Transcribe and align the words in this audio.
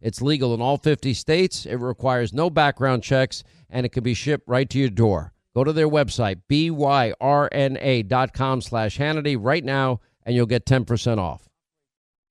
It's 0.00 0.22
legal 0.22 0.54
in 0.54 0.60
all 0.60 0.78
50 0.78 1.12
states. 1.14 1.66
It 1.66 1.76
requires 1.76 2.32
no 2.32 2.48
background 2.50 3.02
checks, 3.02 3.42
and 3.68 3.84
it 3.84 3.90
can 3.90 4.02
be 4.02 4.14
shipped 4.14 4.48
right 4.48 4.68
to 4.70 4.78
your 4.78 4.88
door. 4.88 5.32
Go 5.54 5.64
to 5.64 5.72
their 5.72 5.88
website, 5.88 6.42
byrna.com 6.48 7.00
slash 8.60 8.98
Hannity 8.98 9.36
right 9.38 9.64
now, 9.64 10.00
and 10.24 10.34
you'll 10.34 10.46
get 10.46 10.64
10% 10.64 11.18
off. 11.18 11.48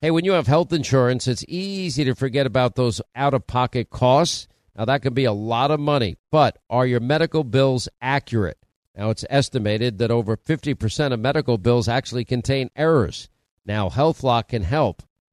Hey, 0.02 0.12
when 0.12 0.24
you 0.24 0.32
have 0.32 0.48
health 0.48 0.72
insurance, 0.72 1.28
it's 1.28 1.44
easy 1.48 2.06
to 2.06 2.16
forget 2.16 2.46
about 2.46 2.76
those 2.76 3.02
out 3.16 3.34
of 3.34 3.46
pocket 3.46 3.90
costs. 3.90 4.48
Now, 4.78 4.86
that 4.86 5.02
can 5.02 5.14
be 5.14 5.26
a 5.26 5.34
lot 5.34 5.72
of 5.72 5.80
money, 5.82 6.16
but 6.32 6.58
are 6.70 6.88
your 6.88 7.02
medical 7.02 7.44
bills 7.44 7.90
accurate? 8.02 8.58
Now, 8.96 9.10
it's 9.10 9.26
estimated 9.30 9.98
that 9.98 10.12
over 10.12 10.38
50% 10.38 11.12
of 11.12 11.20
medical 11.20 11.58
bills 11.58 11.90
actually 11.90 12.24
contain 12.24 12.70
errors. 12.78 13.28
Now, 13.66 13.90
HealthLock 13.90 14.48
can 14.48 14.64
help. 14.64 15.04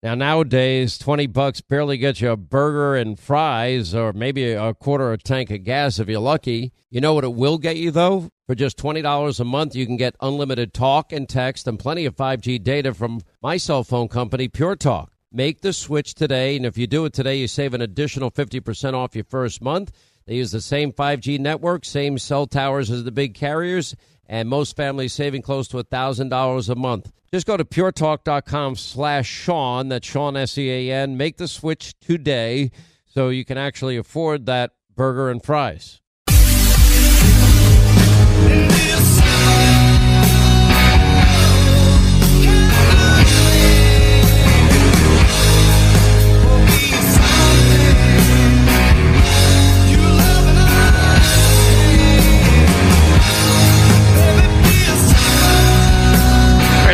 Now, 0.00 0.14
nowadays, 0.14 0.96
20 0.96 1.26
bucks 1.26 1.60
barely 1.60 1.98
gets 1.98 2.20
you 2.20 2.30
a 2.30 2.36
burger 2.36 2.94
and 2.94 3.18
fries 3.18 3.96
or 3.96 4.12
maybe 4.12 4.52
a 4.52 4.72
quarter 4.72 5.08
of 5.08 5.18
a 5.18 5.22
tank 5.22 5.50
of 5.50 5.64
gas 5.64 5.98
if 5.98 6.08
you're 6.08 6.20
lucky. 6.20 6.72
You 6.88 7.00
know 7.00 7.14
what 7.14 7.24
it 7.24 7.34
will 7.34 7.58
get 7.58 7.78
you, 7.78 7.90
though? 7.90 8.30
For 8.46 8.54
just 8.54 8.78
$20 8.78 9.40
a 9.40 9.44
month, 9.44 9.74
you 9.74 9.86
can 9.86 9.96
get 9.96 10.14
unlimited 10.20 10.72
talk 10.72 11.12
and 11.12 11.28
text 11.28 11.66
and 11.66 11.80
plenty 11.80 12.04
of 12.04 12.14
5G 12.14 12.62
data 12.62 12.94
from 12.94 13.22
my 13.42 13.56
cell 13.56 13.82
phone 13.82 14.06
company, 14.06 14.46
Pure 14.46 14.76
Talk. 14.76 15.10
Make 15.32 15.62
the 15.62 15.72
switch 15.72 16.14
today, 16.14 16.56
and 16.56 16.64
if 16.64 16.78
you 16.78 16.86
do 16.86 17.04
it 17.04 17.12
today, 17.12 17.36
you 17.36 17.48
save 17.48 17.74
an 17.74 17.82
additional 17.82 18.30
50% 18.30 18.94
off 18.94 19.16
your 19.16 19.24
first 19.24 19.60
month. 19.60 19.90
They 20.26 20.36
use 20.36 20.52
the 20.52 20.60
same 20.60 20.92
5G 20.92 21.40
network, 21.40 21.84
same 21.84 22.18
cell 22.18 22.46
towers 22.46 22.88
as 22.88 23.02
the 23.02 23.10
big 23.10 23.34
carriers, 23.34 23.96
and 24.28 24.48
most 24.48 24.76
families 24.76 25.12
saving 25.12 25.42
close 25.42 25.68
to 25.68 25.78
$1,000 25.78 26.68
a 26.68 26.74
month. 26.74 27.12
Just 27.32 27.46
go 27.46 27.56
to 27.56 27.64
puretalk.com 27.64 28.76
slash 28.76 29.28
Sean, 29.28 29.88
that's 29.88 30.06
Sean 30.06 30.36
S-E-A-N. 30.36 31.16
Make 31.16 31.36
the 31.36 31.48
switch 31.48 31.98
today 32.00 32.70
so 33.06 33.28
you 33.28 33.44
can 33.44 33.58
actually 33.58 33.96
afford 33.96 34.46
that 34.46 34.72
burger 34.94 35.30
and 35.30 35.42
fries. 35.42 36.00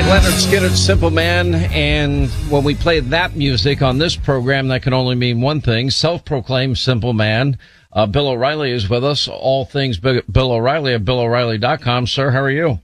Lynyrd 0.04 0.38
Skynyrd, 0.46 0.76
Simple 0.76 1.10
Man, 1.10 1.54
and 1.54 2.28
when 2.50 2.62
we 2.62 2.74
play 2.74 3.00
that 3.00 3.34
music 3.34 3.82
on 3.82 3.98
this 3.98 4.16
program, 4.16 4.68
that 4.68 4.82
can 4.82 4.92
only 4.92 5.14
mean 5.14 5.40
one 5.40 5.60
thing: 5.60 5.90
self-proclaimed 5.90 6.78
Simple 6.78 7.12
Man. 7.12 7.58
Uh, 7.92 8.06
Bill 8.06 8.28
O'Reilly 8.28 8.70
is 8.72 8.88
with 8.88 9.04
us. 9.04 9.28
All 9.28 9.64
things 9.64 9.98
Bill 9.98 10.52
O'Reilly 10.52 10.94
at 10.94 11.04
BillO'Reilly.com. 11.04 12.06
Sir, 12.06 12.30
how 12.30 12.40
are 12.40 12.50
you? 12.50 12.80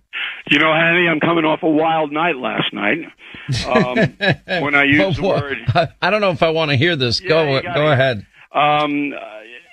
You 0.51 0.59
know, 0.59 0.73
Hanny, 0.73 1.09
I'm 1.09 1.21
coming 1.21 1.45
off 1.45 1.63
a 1.63 1.69
wild 1.69 2.11
night 2.13 2.37
last 2.37 2.73
night. 2.73 2.99
Um, 3.67 4.63
when 4.63 4.75
I 4.75 4.85
use 4.85 5.17
the 5.17 5.23
word, 5.23 5.59
I 6.01 6.11
don't 6.11 6.21
know 6.21 6.31
if 6.31 6.43
I 6.43 6.51
want 6.51 6.71
to 6.71 6.77
hear 6.77 6.97
this. 6.97 7.21
Yeah, 7.25 7.61
go, 7.63 7.75
go 7.75 7.93
ahead. 7.93 8.27
um, 8.53 9.13
uh, 9.13 9.27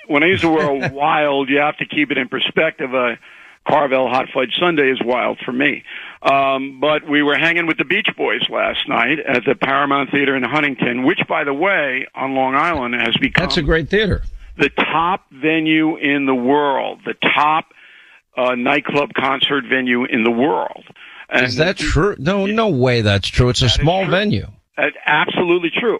when 0.08 0.24
I 0.24 0.28
use 0.28 0.42
the 0.42 0.50
word 0.50 0.92
wild, 0.92 1.50
you 1.50 1.58
have 1.60 1.78
to 1.78 1.86
keep 1.86 2.12
it 2.12 2.18
in 2.18 2.28
perspective. 2.30 2.94
A 2.94 3.18
Carvel 3.68 4.10
Hot 4.10 4.28
Fudge 4.34 4.56
Sundae 4.60 4.90
is 4.92 5.00
wild 5.04 5.40
for 5.46 5.52
me. 5.52 5.84
Um, 6.22 6.80
but 6.80 7.08
we 7.08 7.22
were 7.22 7.38
hanging 7.38 7.68
with 7.68 7.78
the 7.78 7.86
Beach 7.86 8.08
Boys 8.18 8.42
last 8.50 8.88
night 8.88 9.20
at 9.20 9.46
the 9.46 9.56
Paramount 9.56 10.10
Theater 10.12 10.36
in 10.36 10.44
Huntington, 10.44 11.04
which, 11.04 11.20
by 11.28 11.44
the 11.44 11.54
way, 11.54 12.08
on 12.16 12.34
Long 12.34 12.56
Island 12.56 12.96
has 12.96 13.16
become 13.18 13.44
That's 13.46 13.58
a 13.58 13.62
great 13.62 13.90
theater. 13.90 14.24
the 14.58 14.70
top 14.70 15.26
venue 15.32 15.98
in 15.98 16.26
the 16.26 16.36
world, 16.36 17.02
the 17.06 17.14
top 17.36 17.66
uh, 18.36 18.56
nightclub 18.56 19.14
concert 19.14 19.66
venue 19.70 20.06
in 20.06 20.24
the 20.24 20.32
world. 20.32 20.84
And 21.30 21.46
Is 21.46 21.58
that 21.58 21.78
the- 21.78 21.84
true? 21.84 22.16
No, 22.18 22.46
no 22.46 22.70
way. 22.70 23.02
That's 23.02 23.28
true. 23.28 23.50
It's 23.50 23.62
a 23.62 23.66
That 23.66 23.72
small 23.82 24.06
venue. 24.06 24.48
That's 24.78 24.96
absolutely 25.06 25.72
true. 25.72 26.00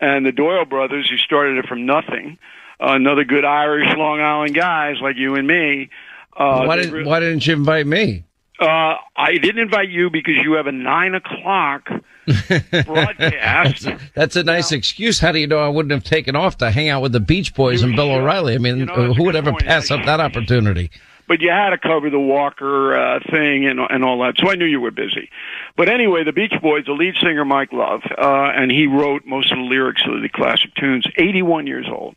And 0.00 0.24
the 0.24 0.32
Doyle 0.32 0.64
brothers, 0.64 1.08
who 1.10 1.16
started 1.16 1.58
it 1.58 1.66
from 1.66 1.84
nothing, 1.86 2.38
uh, 2.80 2.92
another 2.92 3.24
good 3.24 3.44
Irish 3.44 3.88
Long 3.96 4.20
Island 4.20 4.54
guys 4.54 4.96
like 5.02 5.16
you 5.16 5.34
and 5.34 5.46
me. 5.48 5.90
Uh, 6.38 6.64
why 6.64 6.76
did 6.76 6.90
re- 6.92 7.04
Why 7.04 7.20
didn't 7.20 7.46
you 7.46 7.54
invite 7.54 7.86
me? 7.86 8.24
uh, 8.60 8.94
I 9.16 9.32
didn't 9.40 9.58
invite 9.60 9.88
you 9.88 10.08
because 10.10 10.34
you 10.42 10.52
have 10.54 10.66
a 10.66 10.72
nine 10.72 11.14
o'clock 11.14 11.88
broadcast. 12.86 13.88
That's 14.14 14.36
a 14.36 14.42
nice 14.42 14.72
excuse. 14.72 15.18
How 15.20 15.32
do 15.32 15.38
you 15.38 15.46
know 15.46 15.58
I 15.58 15.68
wouldn't 15.68 15.92
have 15.92 16.04
taken 16.04 16.36
off 16.36 16.58
to 16.58 16.70
hang 16.70 16.88
out 16.88 17.02
with 17.02 17.12
the 17.12 17.20
Beach 17.20 17.54
Boys 17.54 17.82
and 17.82 17.94
Bill 17.96 18.06
Sure. 18.06 18.22
O'Reilly? 18.22 18.54
I 18.54 18.58
mean, 18.58 18.78
You 18.78 18.86
know, 18.86 19.14
who 19.14 19.24
would 19.24 19.36
ever 19.36 19.50
point. 19.52 19.64
pass 19.64 19.90
up 19.90 20.04
that 20.06 20.20
opportunity? 20.20 20.90
but 21.28 21.42
you 21.42 21.50
had 21.50 21.70
to 21.70 21.78
cover 21.78 22.08
the 22.08 22.18
Walker 22.18 22.96
uh, 22.96 23.20
thing 23.30 23.66
and 23.66 23.78
and 23.90 24.02
all 24.02 24.18
that, 24.20 24.34
so 24.38 24.50
I 24.50 24.54
knew 24.54 24.64
you 24.64 24.80
were 24.80 24.90
busy. 24.90 25.28
But 25.76 25.88
anyway, 25.90 26.24
the 26.24 26.32
Beach 26.32 26.54
Boys, 26.62 26.84
the 26.86 26.92
lead 26.92 27.14
singer 27.20 27.44
Mike 27.44 27.70
Love, 27.72 28.00
uh, 28.16 28.50
and 28.56 28.70
he 28.70 28.86
wrote 28.86 29.26
most 29.26 29.52
of 29.52 29.58
the 29.58 29.64
lyrics 29.64 30.02
of 30.06 30.22
the 30.22 30.28
classic 30.30 30.74
tunes. 30.76 31.04
Eighty-one 31.18 31.66
years 31.66 31.86
old, 31.90 32.16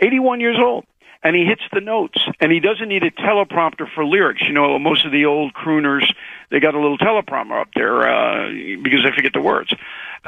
eighty-one 0.00 0.40
years 0.40 0.58
old, 0.62 0.84
and 1.22 1.34
he 1.36 1.44
hits 1.44 1.62
the 1.72 1.80
notes, 1.80 2.18
and 2.40 2.52
he 2.52 2.60
doesn't 2.60 2.88
need 2.88 3.02
a 3.02 3.10
teleprompter 3.10 3.86
for 3.94 4.04
lyrics. 4.04 4.42
You 4.42 4.52
know, 4.52 4.78
most 4.78 5.04
of 5.04 5.12
the 5.12 5.24
old 5.24 5.52
crooners 5.54 6.04
they 6.50 6.60
got 6.60 6.74
a 6.74 6.80
little 6.80 6.98
teleprompter 6.98 7.60
up 7.60 7.68
there 7.74 8.02
uh, 8.08 8.48
because 8.82 9.00
they 9.04 9.10
forget 9.14 9.32
the 9.32 9.40
words. 9.40 9.74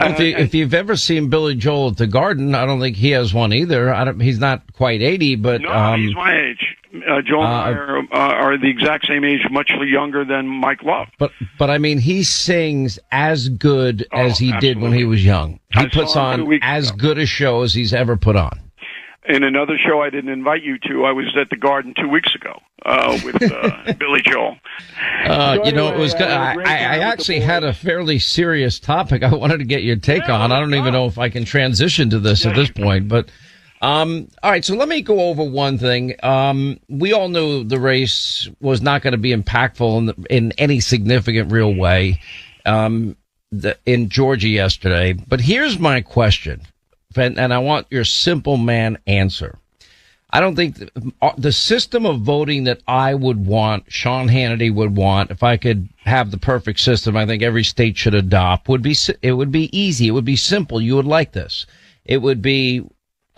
Well, 0.01 0.13
if, 0.13 0.21
you, 0.21 0.35
Uh, 0.37 0.41
if 0.41 0.55
you've 0.55 0.75
ever 0.75 0.97
seen 0.97 1.29
Billy 1.29 1.55
Joel 1.55 1.89
at 1.91 1.97
the 1.97 2.07
Garden, 2.09 2.55
I 2.55 2.67
don't 2.67 2.81
think 2.81 2.97
he 2.97 3.11
has 3.11 3.33
one 3.33 3.53
either. 3.53 3.93
I 3.93 4.05
don't, 4.05 4.19
he's 4.21 4.39
not 4.41 4.73
quite 4.73 5.01
80, 5.01 5.37
but 5.37 5.61
no, 5.61 5.73
um, 5.73 6.01
he's 6.01 6.15
my 6.15 6.37
age. 6.41 6.77
Uh, 6.95 7.21
Joe 7.23 7.43
and 7.43 7.53
I 7.53 7.71
are, 7.71 7.99
uh, 7.99 8.05
are 8.13 8.59
the 8.59 8.69
exact 8.71 9.07
same 9.07 9.23
age, 9.23 9.41
much 9.51 9.71
younger 9.71 10.25
than 10.25 10.47
Mike 10.49 10.83
Love. 10.83 11.09
but 11.19 11.33
but 11.59 11.69
I 11.69 11.77
mean, 11.79 11.99
he 11.99 12.23
sings 12.23 12.99
as 13.13 13.49
good 13.51 14.07
Oh, 14.11 14.17
as 14.19 14.39
he 14.39 14.53
did 14.59 14.81
when 14.81 14.93
he 14.93 15.05
was 15.05 15.23
young. 15.25 15.61
He 15.75 15.81
I 15.81 15.89
puts 15.89 16.17
on 16.17 16.59
as 16.63 16.89
ago. 16.89 16.97
good 16.99 17.19
a 17.19 17.27
show 17.27 17.63
as 17.63 17.75
he's 17.75 17.93
ever 17.93 18.17
put 18.17 18.37
on. 18.37 18.59
In 19.29 19.43
another 19.45 19.77
show 19.79 20.01
I 20.01 20.11
didn't 20.11 20.31
invite 20.31 20.63
you 20.63 20.79
to. 20.89 21.05
I 21.05 21.13
was 21.13 21.27
at 21.41 21.51
the 21.51 21.57
Garden 21.57 21.95
two 22.01 22.09
weeks 22.09 22.35
ago 22.35 22.59
uh, 22.87 23.19
with 23.25 23.41
uh, 23.43 23.93
Billy 23.99 24.21
Joel. 24.25 24.57
Uh, 25.25 25.57
So 25.57 25.65
you 25.65 25.73
know, 25.73 25.93
it 25.93 25.99
was. 25.99 26.15
I 26.15 26.19
good. 26.19 26.29
I, 26.29 26.53
I, 26.55 26.97
I 26.97 26.99
actually 27.01 27.41
had 27.41 27.63
a 27.65 27.73
fairly 27.73 28.19
serious 28.19 28.81
topic 28.81 29.23
I 29.23 29.35
wanted 29.35 29.59
to 29.59 29.65
get 29.65 29.83
your 29.83 29.97
take 29.97 30.27
Yeah, 30.27 30.39
on. 30.39 30.53
I 30.53 30.59
don't 30.61 30.75
even 30.75 30.93
know 30.93 31.07
if 31.07 31.19
I 31.19 31.29
can 31.29 31.45
transition 31.45 32.11
to 32.11 32.19
this 32.19 32.45
at 32.47 32.55
this 32.57 32.71
point, 32.71 33.09
but. 33.09 33.31
Um, 33.81 34.27
all 34.43 34.51
right, 34.51 34.65
so 34.65 34.75
let 34.75 34.89
me 34.89 35.03
go 35.03 35.29
over 35.29 35.45
one 35.45 35.79
thing. 35.79 36.17
Um, 36.25 36.81
we 36.89 37.13
all 37.13 37.29
knew 37.29 37.63
the 37.63 37.79
race 37.79 38.49
was 38.61 38.83
not 38.83 39.03
going 39.03 39.13
to 39.13 39.19
be 39.19 39.33
impactful 39.33 39.99
in, 39.99 40.07
the, 40.07 40.15
in 40.31 40.53
any 40.59 40.81
significant 40.81 41.53
real 41.53 41.73
way 41.73 42.21
um, 42.67 43.17
the, 43.53 43.79
in 43.87 44.09
Georgia 44.09 44.49
yesterday. 44.49 45.13
But 45.13 45.41
here's 45.41 45.79
my 45.79 46.01
question, 46.01 46.63
and, 47.17 47.53
I 47.53 47.59
want 47.59 47.87
your 47.91 48.05
simple 48.05 48.57
man 48.57 48.99
answer. 49.07 49.59
I 50.31 50.41
don't 50.41 50.57
think 50.57 50.77
th- 50.77 50.91
uh, 51.23 51.33
the 51.39 51.53
system 51.53 52.05
of 52.05 52.21
voting 52.21 52.65
that 52.65 52.83
I 52.87 53.15
would 53.15 53.47
want, 53.47 53.85
Sean 53.89 54.29
Hannity 54.29 54.73
would 54.73 54.95
want, 54.95 55.31
if 55.31 55.43
I 55.43 55.57
could 55.57 55.89
have 56.05 56.31
the 56.31 56.39
perfect 56.39 56.81
system, 56.81 57.17
I 57.17 57.25
think 57.25 57.43
every 57.43 57.65
state 57.65 57.97
should 57.97 58.15
adopt, 58.15 58.69
would 58.69 58.83
be, 58.83 58.95
it 59.23 59.33
would 59.33 59.51
be 59.51 59.77
easy. 59.77 60.09
It 60.09 60.11
would 60.11 60.27
be 60.27 60.37
simple. 60.37 60.81
You 60.83 60.97
would 60.97 61.07
like 61.07 61.33
this. 61.33 61.65
It 62.05 62.19
would 62.19 62.43
be 62.43 62.85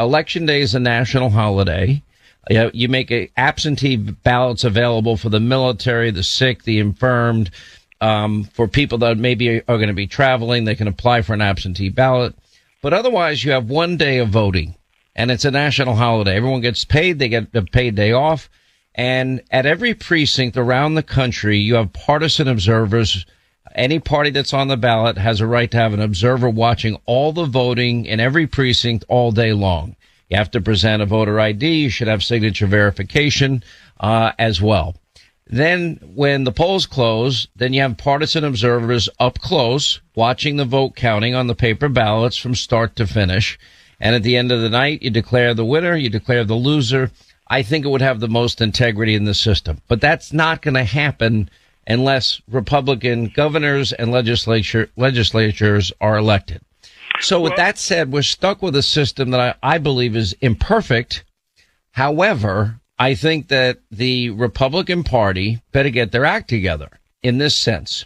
election 0.00 0.46
day 0.46 0.62
is 0.62 0.74
a 0.74 0.80
national 0.80 1.30
holiday. 1.30 2.02
You, 2.48 2.56
know, 2.56 2.70
you 2.74 2.88
make 2.88 3.12
a 3.12 3.30
absentee 3.36 3.96
ballots 3.96 4.64
available 4.64 5.16
for 5.16 5.28
the 5.28 5.38
military, 5.38 6.10
the 6.10 6.24
sick, 6.24 6.64
the 6.64 6.80
infirmed, 6.80 7.50
um, 8.00 8.44
for 8.44 8.66
people 8.66 8.98
that 8.98 9.18
maybe 9.18 9.60
are 9.60 9.76
going 9.76 9.88
to 9.88 9.92
be 9.92 10.06
traveling. 10.08 10.64
They 10.64 10.74
can 10.74 10.88
apply 10.88 11.22
for 11.22 11.34
an 11.34 11.42
absentee 11.42 11.90
ballot. 11.90 12.34
But 12.82 12.92
otherwise, 12.92 13.44
you 13.44 13.52
have 13.52 13.68
one 13.68 13.96
day 13.96 14.18
of 14.18 14.28
voting 14.28 14.74
and 15.14 15.30
it's 15.30 15.44
a 15.44 15.50
national 15.50 15.96
holiday. 15.96 16.36
Everyone 16.36 16.60
gets 16.60 16.84
paid. 16.84 17.18
They 17.18 17.28
get 17.28 17.54
a 17.54 17.62
paid 17.62 17.94
day 17.94 18.12
off. 18.12 18.48
And 18.94 19.42
at 19.50 19.66
every 19.66 19.94
precinct 19.94 20.56
around 20.56 20.94
the 20.94 21.02
country, 21.02 21.58
you 21.58 21.74
have 21.74 21.92
partisan 21.92 22.48
observers. 22.48 23.26
Any 23.74 23.98
party 23.98 24.30
that's 24.30 24.54
on 24.54 24.68
the 24.68 24.76
ballot 24.76 25.18
has 25.18 25.40
a 25.40 25.46
right 25.46 25.70
to 25.70 25.76
have 25.76 25.92
an 25.92 26.00
observer 26.00 26.48
watching 26.48 26.96
all 27.06 27.32
the 27.32 27.44
voting 27.44 28.04
in 28.04 28.18
every 28.18 28.46
precinct 28.46 29.04
all 29.08 29.30
day 29.30 29.52
long. 29.52 29.96
You 30.28 30.36
have 30.36 30.50
to 30.52 30.60
present 30.60 31.02
a 31.02 31.06
voter 31.06 31.38
ID. 31.38 31.66
You 31.66 31.90
should 31.90 32.08
have 32.08 32.22
signature 32.22 32.66
verification 32.66 33.62
uh, 33.98 34.32
as 34.38 34.62
well. 34.62 34.96
Then 35.52 35.98
when 36.14 36.44
the 36.44 36.52
polls 36.52 36.86
close, 36.86 37.48
then 37.56 37.72
you 37.72 37.82
have 37.82 37.96
partisan 37.96 38.44
observers 38.44 39.08
up 39.18 39.40
close 39.40 40.00
watching 40.14 40.56
the 40.56 40.64
vote 40.64 40.94
counting 40.94 41.34
on 41.34 41.48
the 41.48 41.56
paper 41.56 41.88
ballots 41.88 42.36
from 42.36 42.54
start 42.54 42.94
to 42.96 43.06
finish. 43.06 43.58
And 43.98 44.14
at 44.14 44.22
the 44.22 44.36
end 44.36 44.52
of 44.52 44.60
the 44.60 44.70
night, 44.70 45.02
you 45.02 45.10
declare 45.10 45.52
the 45.52 45.64
winner, 45.64 45.96
you 45.96 46.08
declare 46.08 46.44
the 46.44 46.54
loser. 46.54 47.10
I 47.48 47.62
think 47.62 47.84
it 47.84 47.88
would 47.88 48.00
have 48.00 48.20
the 48.20 48.28
most 48.28 48.60
integrity 48.60 49.16
in 49.16 49.24
the 49.24 49.34
system, 49.34 49.80
but 49.88 50.00
that's 50.00 50.32
not 50.32 50.62
going 50.62 50.74
to 50.74 50.84
happen 50.84 51.50
unless 51.84 52.40
Republican 52.48 53.32
governors 53.34 53.92
and 53.92 54.12
legislature 54.12 54.88
legislatures 54.96 55.92
are 56.00 56.16
elected. 56.16 56.62
So 57.18 57.40
with 57.40 57.56
that 57.56 57.76
said, 57.76 58.12
we're 58.12 58.22
stuck 58.22 58.62
with 58.62 58.76
a 58.76 58.82
system 58.82 59.30
that 59.30 59.58
I, 59.62 59.74
I 59.74 59.78
believe 59.78 60.14
is 60.14 60.32
imperfect. 60.40 61.24
However, 61.90 62.79
I 63.00 63.14
think 63.14 63.48
that 63.48 63.78
the 63.90 64.28
Republican 64.30 65.04
Party 65.04 65.62
better 65.72 65.88
get 65.88 66.12
their 66.12 66.26
act 66.26 66.48
together 66.50 67.00
in 67.22 67.38
this 67.38 67.56
sense. 67.56 68.04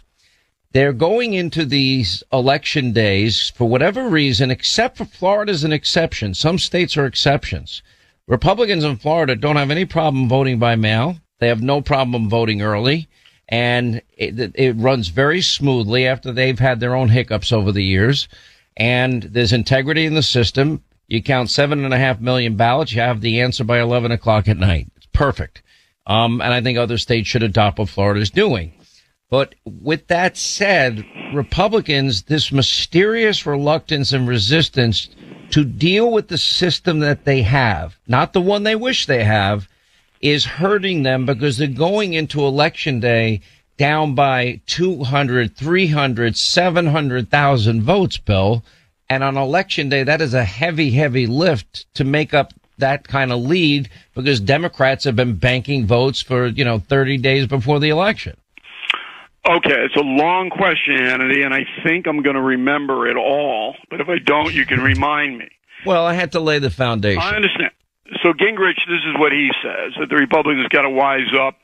They're 0.71 0.93
going 0.93 1.33
into 1.33 1.65
these 1.65 2.23
election 2.31 2.93
days 2.93 3.51
for 3.55 3.67
whatever 3.67 4.09
reason, 4.09 4.51
except 4.51 4.97
for 4.97 5.05
Florida's 5.05 5.65
an 5.65 5.73
exception. 5.73 6.33
Some 6.33 6.57
states 6.57 6.95
are 6.95 7.05
exceptions. 7.05 7.83
Republicans 8.25 8.85
in 8.85 8.95
Florida 8.95 9.35
don't 9.35 9.57
have 9.57 9.69
any 9.69 9.83
problem 9.83 10.29
voting 10.29 10.59
by 10.59 10.77
mail. 10.77 11.17
They 11.39 11.49
have 11.49 11.61
no 11.61 11.81
problem 11.81 12.29
voting 12.29 12.61
early 12.61 13.09
and 13.49 14.01
it, 14.17 14.53
it 14.55 14.75
runs 14.77 15.09
very 15.09 15.41
smoothly 15.41 16.07
after 16.07 16.31
they've 16.31 16.57
had 16.57 16.79
their 16.79 16.95
own 16.95 17.09
hiccups 17.09 17.51
over 17.51 17.71
the 17.71 17.83
years. 17.83 18.27
And 18.77 19.23
there's 19.23 19.53
integrity 19.53 20.05
in 20.05 20.15
the 20.15 20.23
system. 20.23 20.83
You 21.07 21.21
count 21.21 21.49
seven 21.49 21.83
and 21.85 21.93
a 21.93 21.97
half 21.97 22.19
million 22.19 22.55
ballots. 22.55 22.93
You 22.93 23.01
have 23.01 23.21
the 23.21 23.41
answer 23.41 23.63
by 23.63 23.79
11 23.79 24.11
o'clock 24.11 24.47
at 24.47 24.57
night. 24.57 24.87
It's 24.97 25.07
perfect. 25.07 25.61
Um, 26.07 26.41
and 26.41 26.53
I 26.53 26.61
think 26.61 26.77
other 26.77 26.97
states 26.97 27.27
should 27.27 27.43
adopt 27.43 27.79
what 27.79 27.89
Florida 27.89 28.21
is 28.21 28.29
doing. 28.29 28.73
But 29.29 29.55
with 29.65 30.07
that 30.07 30.37
said, 30.37 31.03
Republicans, 31.33 32.23
this 32.23 32.51
mysterious 32.51 33.45
reluctance 33.45 34.13
and 34.13 34.27
resistance 34.27 35.09
to 35.51 35.63
deal 35.63 36.11
with 36.11 36.27
the 36.27 36.37
system 36.37 36.99
that 36.99 37.25
they 37.25 37.41
have, 37.41 37.97
not 38.07 38.33
the 38.33 38.41
one 38.41 38.63
they 38.63 38.75
wish 38.75 39.05
they 39.05 39.23
have, 39.23 39.67
is 40.21 40.45
hurting 40.45 41.03
them 41.03 41.25
because 41.25 41.57
they're 41.57 41.67
going 41.67 42.13
into 42.13 42.45
election 42.45 42.99
day 42.99 43.41
down 43.77 44.15
by 44.15 44.61
200, 44.67 45.55
300, 45.55 46.37
700,000 46.37 47.81
votes, 47.81 48.17
Bill. 48.17 48.63
And 49.09 49.23
on 49.23 49.37
election 49.37 49.89
day, 49.89 50.03
that 50.03 50.21
is 50.21 50.33
a 50.33 50.43
heavy, 50.43 50.91
heavy 50.91 51.27
lift 51.27 51.93
to 51.95 52.03
make 52.03 52.33
up 52.33 52.53
that 52.77 53.07
kind 53.07 53.31
of 53.31 53.39
lead 53.39 53.89
because 54.15 54.39
Democrats 54.39 55.03
have 55.05 55.15
been 55.15 55.35
banking 55.35 55.85
votes 55.85 56.21
for, 56.21 56.47
you 56.47 56.65
know, 56.65 56.79
30 56.79 57.17
days 57.17 57.47
before 57.47 57.79
the 57.79 57.89
election. 57.89 58.35
Okay, 59.47 59.85
it's 59.85 59.95
a 59.95 60.01
long 60.01 60.49
question, 60.49 60.95
Hannity, 60.95 61.45
and 61.45 61.53
I 61.53 61.67
think 61.83 62.07
I'm 62.07 62.23
going 62.23 62.35
to 62.35 62.41
remember 62.41 63.07
it 63.07 63.15
all. 63.15 63.75
But 63.91 64.01
if 64.01 64.09
I 64.09 64.17
don't, 64.17 64.53
you 64.53 64.65
can 64.65 64.81
remind 64.81 65.37
me. 65.37 65.49
Well, 65.85 66.03
I 66.05 66.13
had 66.13 66.31
to 66.31 66.39
lay 66.39 66.57
the 66.57 66.71
foundation. 66.71 67.21
I 67.21 67.35
understand. 67.35 67.69
So 68.23 68.33
Gingrich, 68.33 68.79
this 68.87 69.01
is 69.05 69.19
what 69.19 69.31
he 69.31 69.51
says: 69.61 69.93
that 69.99 70.09
the 70.09 70.15
Republicans 70.15 70.67
got 70.69 70.81
to 70.81 70.89
wise 70.89 71.31
up 71.39 71.57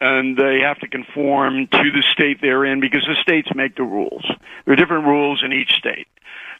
and 0.00 0.36
they 0.36 0.60
have 0.60 0.78
to 0.80 0.88
conform 0.88 1.66
to 1.68 1.90
the 1.90 2.02
state 2.12 2.38
they're 2.40 2.64
in 2.64 2.80
because 2.80 3.04
the 3.06 3.16
states 3.20 3.48
make 3.54 3.76
the 3.76 3.82
rules. 3.82 4.24
There 4.64 4.74
are 4.74 4.76
different 4.76 5.06
rules 5.06 5.42
in 5.44 5.52
each 5.52 5.72
state. 5.72 6.06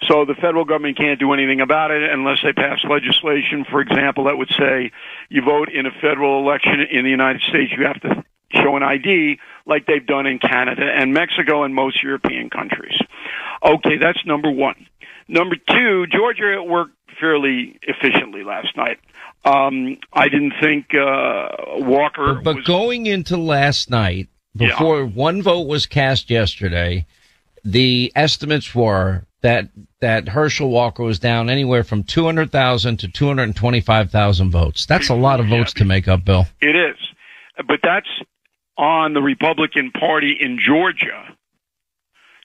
So 0.02 0.25
the 0.25 0.35
federal 0.35 0.64
government 0.64 0.96
can't 0.99 1.19
do 1.19 1.32
anything 1.32 1.61
about 1.61 1.91
it 1.91 2.11
unless 2.11 2.38
they 2.43 2.52
pass 2.52 2.79
legislation, 2.85 3.64
for 3.70 3.81
example, 3.81 4.25
that 4.25 4.37
would 4.37 4.50
say 4.50 4.91
you 5.29 5.43
vote 5.43 5.69
in 5.69 5.87
a 5.87 5.91
federal 6.00 6.41
election 6.41 6.81
in 6.91 7.05
the 7.05 7.11
United 7.11 7.43
States, 7.43 7.73
you 7.76 7.85
have 7.87 8.00
to 8.02 8.25
show 8.52 8.76
an 8.76 8.82
ID 8.82 9.38
like 9.67 9.87
they've 9.87 10.06
done 10.06 10.26
in 10.26 10.38
Canada 10.38 10.85
and 10.85 11.12
Mexico 11.14 11.64
and 11.64 11.75
most 11.75 12.02
European 12.02 12.50
countries. 12.50 12.99
Okay, 13.64 13.96
that's 13.96 14.25
number 14.26 14.50
one. 14.50 14.87
Number 15.29 15.56
two, 15.56 16.06
Georgia 16.06 16.62
worked 16.62 16.93
fairly 17.19 17.79
efficiently 17.82 18.44
last 18.44 18.76
night. 18.76 18.99
Um, 19.44 19.99
I 20.12 20.29
didn't 20.29 20.55
think 20.61 20.94
uh, 20.94 21.49
Walker. 21.79 22.35
But, 22.35 22.44
but 22.44 22.56
was, 22.56 22.64
going 22.67 23.06
into 23.06 23.37
last 23.37 23.91
night, 23.91 24.29
before 24.56 25.00
Yeah. 25.00 25.06
one 25.06 25.43
vote 25.43 25.67
was 25.67 25.87
cast 25.87 26.31
yesterday, 26.31 27.06
the 27.64 28.12
estimates 28.14 28.75
were 28.75 29.26
that 29.43 29.69
that 30.00 30.28
Herschel 30.28 30.70
Walker 30.70 31.02
was 31.02 31.19
down 31.19 31.49
anywhere 31.50 31.84
from 31.84 32.02
two 32.05 32.25
hundred 32.25 32.50
thousand 32.52 32.99
to 32.99 33.08
two 33.08 33.26
hundred 33.26 33.55
twenty 33.56 33.81
five 33.81 34.11
thousand 34.11 34.50
votes. 34.50 34.87
That's 34.87 35.08
a 35.08 35.14
lot 35.14 35.40
of 35.40 35.49
Yeah. 35.49 35.58
votes 35.58 35.72
to 35.75 35.84
make 35.84 36.08
up, 36.08 36.25
Bill. 36.25 36.46
It 36.61 36.76
is, 36.76 36.96
but 37.66 37.81
that's 37.82 38.08
on 38.76 39.14
the 39.14 39.22
Republican 39.22 39.90
Party 39.93 40.37
in 40.38 40.58
Georgia 40.58 41.37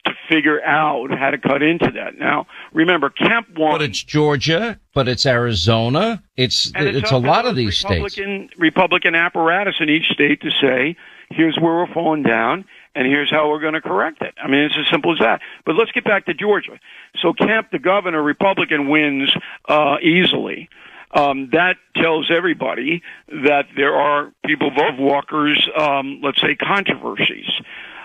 to 0.05 0.13
figure 0.29 0.63
out 0.63 1.09
how 1.11 1.29
to 1.31 1.37
cut 1.37 1.61
into 1.61 1.91
that. 1.91 2.17
Now, 2.17 2.47
remember, 2.71 3.09
Kemp 3.09 3.57
won. 3.57 3.73
But 3.73 3.81
it's 3.81 4.01
Georgia, 4.01 4.79
but 4.93 5.07
it's 5.07 5.25
Arizona. 5.25 6.23
It's 6.37 6.71
and 6.73 6.87
it's, 6.87 7.11
a 7.11 7.17
lot 7.17 7.45
of 7.45 7.55
these 7.55 7.77
states. 7.77 8.17
Republican, 8.17 8.49
Republican 8.57 9.15
apparatus 9.15 9.75
in 9.79 9.89
each 9.89 10.05
state 10.13 10.41
to 10.41 10.51
say, 10.51 10.95
here's 11.31 11.57
where 11.57 11.75
we're 11.75 11.93
falling 11.93 12.23
down, 12.23 12.65
and 12.95 13.07
here's 13.07 13.29
how 13.29 13.49
we're 13.49 13.59
going 13.59 13.73
to 13.73 13.81
correct 13.81 14.21
it. 14.21 14.33
I 14.41 14.47
mean, 14.47 14.61
it's 14.61 14.75
as 14.77 14.87
simple 14.91 15.13
as 15.13 15.19
that. 15.19 15.41
But 15.65 15.75
let's 15.75 15.91
get 15.91 16.03
back 16.03 16.25
to 16.25 16.33
Georgia. 16.33 16.79
So 17.21 17.33
Kemp, 17.33 17.71
the 17.71 17.79
governor, 17.79 18.21
Republican, 18.21 18.89
wins 18.89 19.33
uh, 19.67 19.97
easily. 20.01 20.69
Um, 21.11 21.49
that 21.53 21.77
tells 21.95 22.29
everybody 22.29 23.01
that 23.27 23.65
there 23.75 23.95
are 23.95 24.31
people, 24.45 24.69
vote 24.69 24.99
Walker's, 24.99 25.67
um, 25.75 26.21
let's 26.23 26.39
say, 26.39 26.55
controversies. 26.55 27.49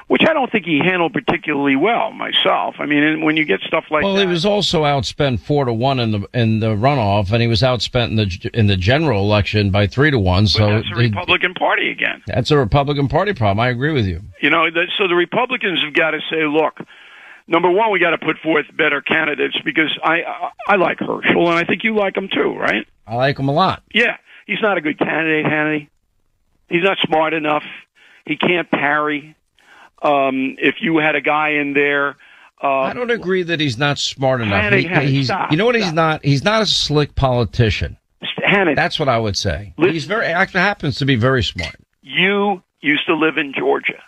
Which 0.06 0.20
I 0.28 0.34
don't 0.34 0.52
think 0.52 0.66
he 0.66 0.80
handled 0.84 1.14
particularly 1.14 1.76
well 1.76 2.12
myself. 2.12 2.74
I 2.78 2.84
mean, 2.84 3.24
when 3.24 3.38
you 3.38 3.46
get 3.46 3.60
stuff 3.62 3.84
like 3.90 4.02
that. 4.02 4.06
Well, 4.06 4.14
that, 4.16 4.20
he 4.20 4.26
was 4.26 4.44
also 4.44 4.82
outspent 4.84 5.40
four 5.40 5.64
to 5.64 5.72
one 5.72 5.98
in 5.98 6.10
the 6.10 6.28
in 6.34 6.60
the 6.60 6.74
runoff, 6.76 7.32
and 7.32 7.40
he 7.40 7.48
was 7.48 7.62
outspent 7.62 8.08
in 8.08 8.16
the 8.16 8.50
in 8.52 8.66
the 8.66 8.76
general 8.76 9.22
election 9.22 9.70
by 9.70 9.86
three 9.86 10.10
to 10.10 10.18
one. 10.18 10.44
but 10.44 10.48
So 10.50 10.66
that's 10.66 10.88
the 10.90 11.00
he- 11.00 11.08
Republican 11.08 11.54
Party 11.54 11.90
again. 11.90 12.22
that's 12.26 12.50
a 12.50 12.58
Republican 12.58 13.08
Party 13.08 13.32
problem. 13.32 13.60
I 13.60 13.70
agree 13.70 13.92
with 13.92 14.04
you. 14.06 14.20
You 14.42 14.50
know, 14.50 14.70
that, 14.70 14.88
so 14.98 15.08
the 15.08 15.14
Republicans 15.14 15.82
have 15.82 15.94
got 15.94 16.10
to 16.10 16.20
say, 16.30 16.44
look, 16.44 16.78
number 17.46 17.70
one, 17.70 17.90
we 17.90 17.98
got 17.98 18.10
to 18.10 18.18
put 18.18 18.36
forth 18.38 18.66
better 18.76 19.00
candidates 19.00 19.56
because 19.64 19.96
I, 20.04 20.22
I 20.22 20.50
I 20.68 20.76
like 20.76 20.98
Herschel 20.98 21.48
and 21.48 21.58
I 21.58 21.64
think 21.64 21.82
you 21.82 21.96
like 21.96 22.14
him 22.14 22.28
too, 22.30 22.54
right? 22.54 22.86
I 23.06 23.14
like 23.14 23.38
him 23.38 23.48
a 23.48 23.52
lot. 23.52 23.82
Yeah, 23.94 24.18
he's 24.46 24.60
not 24.60 24.76
a 24.76 24.82
good 24.82 24.98
candidate, 24.98 25.46
Hannity. 25.46 25.88
He's 26.68 26.82
not 26.82 26.98
smart 27.06 27.32
enough. 27.32 27.64
He 28.26 28.36
can't 28.36 28.70
parry. 28.70 29.33
Um, 30.04 30.56
if 30.58 30.76
you 30.80 30.98
had 30.98 31.16
a 31.16 31.20
guy 31.20 31.50
in 31.50 31.72
there, 31.72 32.16
uh, 32.62 32.80
I 32.82 32.92
don't 32.92 33.10
agree 33.10 33.42
that 33.42 33.58
he's 33.60 33.76
not 33.78 33.98
smart 33.98 34.40
enough. 34.40 34.72
He- 34.72 34.86
he's, 35.10 35.26
stop, 35.26 35.50
you 35.50 35.56
know 35.56 35.66
what? 35.66 35.74
He's 35.74 35.92
not. 35.92 36.24
He's 36.24 36.44
not 36.44 36.62
a 36.62 36.66
slick 36.66 37.14
politician. 37.14 37.96
Hannity, 38.46 38.76
That's 38.76 38.98
what 39.00 39.08
I 39.08 39.18
would 39.18 39.36
say. 39.36 39.72
Listen- 39.78 39.94
He's 39.94 40.04
very. 40.04 40.26
Actually, 40.26 40.60
happens 40.60 40.96
to 40.98 41.06
be 41.06 41.16
very 41.16 41.42
smart. 41.42 41.74
you 42.02 42.62
used 42.80 43.06
to 43.06 43.14
live 43.16 43.38
in 43.38 43.52
Georgia, 43.58 44.02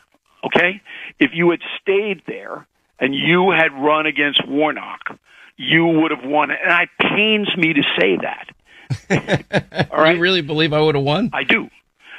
okay? 0.45 0.81
If 1.19 1.31
you 1.33 1.51
had 1.51 1.61
stayed 1.81 2.21
there 2.27 2.67
and 3.01 3.15
you 3.15 3.51
had 3.51 3.73
run 3.73 4.05
against 4.07 4.47
Warnock, 4.47 5.19
you 5.57 5.87
would 5.87 6.11
have 6.11 6.23
won. 6.25 6.51
And 6.51 6.83
it 6.83 6.91
pains 7.01 7.49
me 7.57 7.73
to 7.73 7.83
say 7.99 8.19
that. 8.19 9.89
All 9.91 9.99
right. 10.03 10.15
You 10.17 10.21
really 10.23 10.43
believe 10.43 10.73
I 10.73 10.81
would 10.81 10.95
have 10.95 11.05
won? 11.05 11.31
I 11.33 11.43
do. 11.45 11.69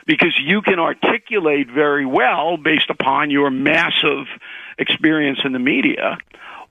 Because 0.08 0.34
you 0.42 0.62
can 0.62 0.80
articulate 0.80 1.68
very 1.70 2.06
well, 2.06 2.58
based 2.58 2.90
upon 2.90 3.30
your 3.30 3.52
massive 3.52 4.26
experience 4.80 5.40
in 5.44 5.52
the 5.52 5.60
media, 5.60 6.18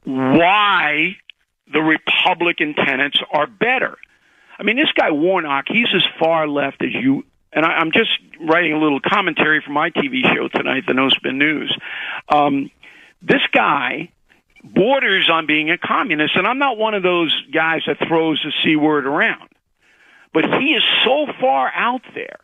why 0.04 1.16
the 1.72 1.80
Republican 1.80 2.74
tenants 2.74 3.20
are 3.30 3.46
better. 3.46 3.98
I 4.58 4.62
mean, 4.62 4.76
this 4.76 4.90
guy 4.92 5.10
Warnock, 5.10 5.66
he's 5.68 5.88
as 5.94 6.04
far 6.18 6.48
left 6.48 6.82
as 6.82 6.94
you. 6.94 7.24
And 7.52 7.64
I, 7.64 7.72
I'm 7.74 7.92
just 7.92 8.10
writing 8.40 8.72
a 8.72 8.78
little 8.78 9.00
commentary 9.00 9.60
for 9.60 9.70
my 9.70 9.90
TV 9.90 10.22
show 10.34 10.48
tonight, 10.48 10.84
the 10.86 10.94
No 10.94 11.10
Spin 11.10 11.38
News. 11.38 11.76
Um, 12.28 12.70
this 13.22 13.42
guy 13.52 14.10
borders 14.64 15.28
on 15.30 15.46
being 15.46 15.70
a 15.70 15.78
communist, 15.78 16.36
and 16.36 16.46
I'm 16.46 16.58
not 16.58 16.78
one 16.78 16.94
of 16.94 17.02
those 17.02 17.32
guys 17.52 17.82
that 17.86 17.98
throws 18.08 18.40
the 18.42 18.52
c 18.64 18.76
word 18.76 19.06
around. 19.06 19.48
But 20.32 20.44
he 20.60 20.74
is 20.74 20.82
so 21.04 21.26
far 21.40 21.70
out 21.74 22.02
there 22.14 22.40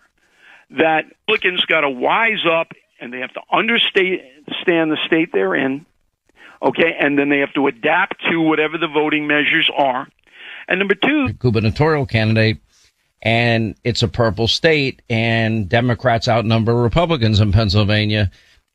that 0.79 1.05
Republicans 1.29 1.65
got 1.67 1.83
to 1.83 1.91
wise 1.91 2.45
up 2.51 2.73
and 3.01 3.13
they 3.13 3.21
have 3.21 3.33
to 3.35 3.41
understand 3.53 4.21
the 4.91 4.99
state 5.07 5.31
they're 5.33 5.55
in. 5.55 5.87
Okay, 6.63 6.97
and 6.99 7.19
then 7.19 7.29
they 7.29 7.41
have 7.41 7.53
to 7.55 7.67
adapt 7.67 8.23
to 8.31 8.41
whatever 8.41 8.79
the 8.79 8.87
voting 8.87 9.27
measures 9.27 9.69
are. 9.77 10.07
And 10.69 10.79
number 10.79 10.95
two, 10.95 11.33
gubernatorial 11.33 12.07
candidate, 12.07 12.59
and 13.21 13.75
it's 13.83 14.05
a 14.05 14.09
purple 14.09 14.47
state, 14.47 15.03
and 15.11 15.69
Democrats 15.69 16.29
outnumber 16.29 16.75
Republicans 16.75 17.41
in 17.41 17.51
Pennsylvania. 17.51 18.31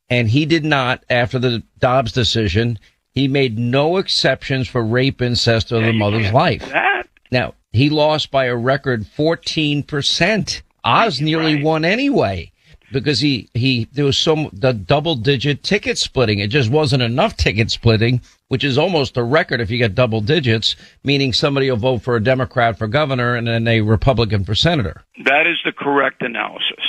And 0.10 0.30
he 0.30 0.46
did 0.46 0.66
not, 0.66 1.06
after 1.10 1.40
the 1.40 1.64
Dobbs 1.80 2.12
decision, 2.12 2.78
he 3.12 3.30
made 3.30 3.58
no 3.58 3.98
exceptions 3.98 4.68
for 4.68 4.84
rape, 4.84 5.22
incest, 5.22 5.72
or 5.72 5.82
the 5.82 5.94
mother's 5.94 6.34
life. 6.34 6.68
That. 6.70 7.08
Now, 7.32 7.56
he 7.72 7.90
lost 7.90 8.32
by 8.32 8.46
a 8.46 8.56
record 8.56 9.04
14%. 9.04 10.62
Oz 10.88 11.22
nearly 11.22 11.56
right. 11.56 11.64
won 11.64 11.86
anyway 11.86 12.52
because 12.92 13.20
he, 13.20 13.50
he, 13.54 13.88
there 13.92 14.06
was 14.06 14.18
some, 14.18 14.50
the 14.54 14.74
double 14.74 15.16
digit 15.16 15.64
ticket 15.64 15.98
splitting. 15.98 16.40
It 16.40 16.48
just 16.48 16.70
wasn't 16.70 17.04
enough 17.04 17.36
ticket 17.36 17.70
splitting, 17.70 18.22
which 18.48 18.64
is 18.64 18.78
almost 18.78 19.18
a 19.18 19.24
record 19.24 19.60
if 19.60 19.70
you 19.70 19.78
get 19.78 19.96
double 19.96 20.22
digits, 20.22 20.76
meaning 21.04 21.34
somebody 21.34 21.70
will 21.70 21.78
vote 21.78 22.02
for 22.02 22.16
a 22.16 22.24
Democrat 22.24 22.78
for 22.78 22.88
governor 22.88 23.36
and 23.36 23.48
then 23.48 23.68
a 23.68 23.82
Republican 23.82 24.46
for 24.46 24.56
senator. 24.56 25.04
That 25.26 25.48
is 25.48 25.58
the 25.66 25.74
correct 25.74 26.22
analysis. 26.22 26.84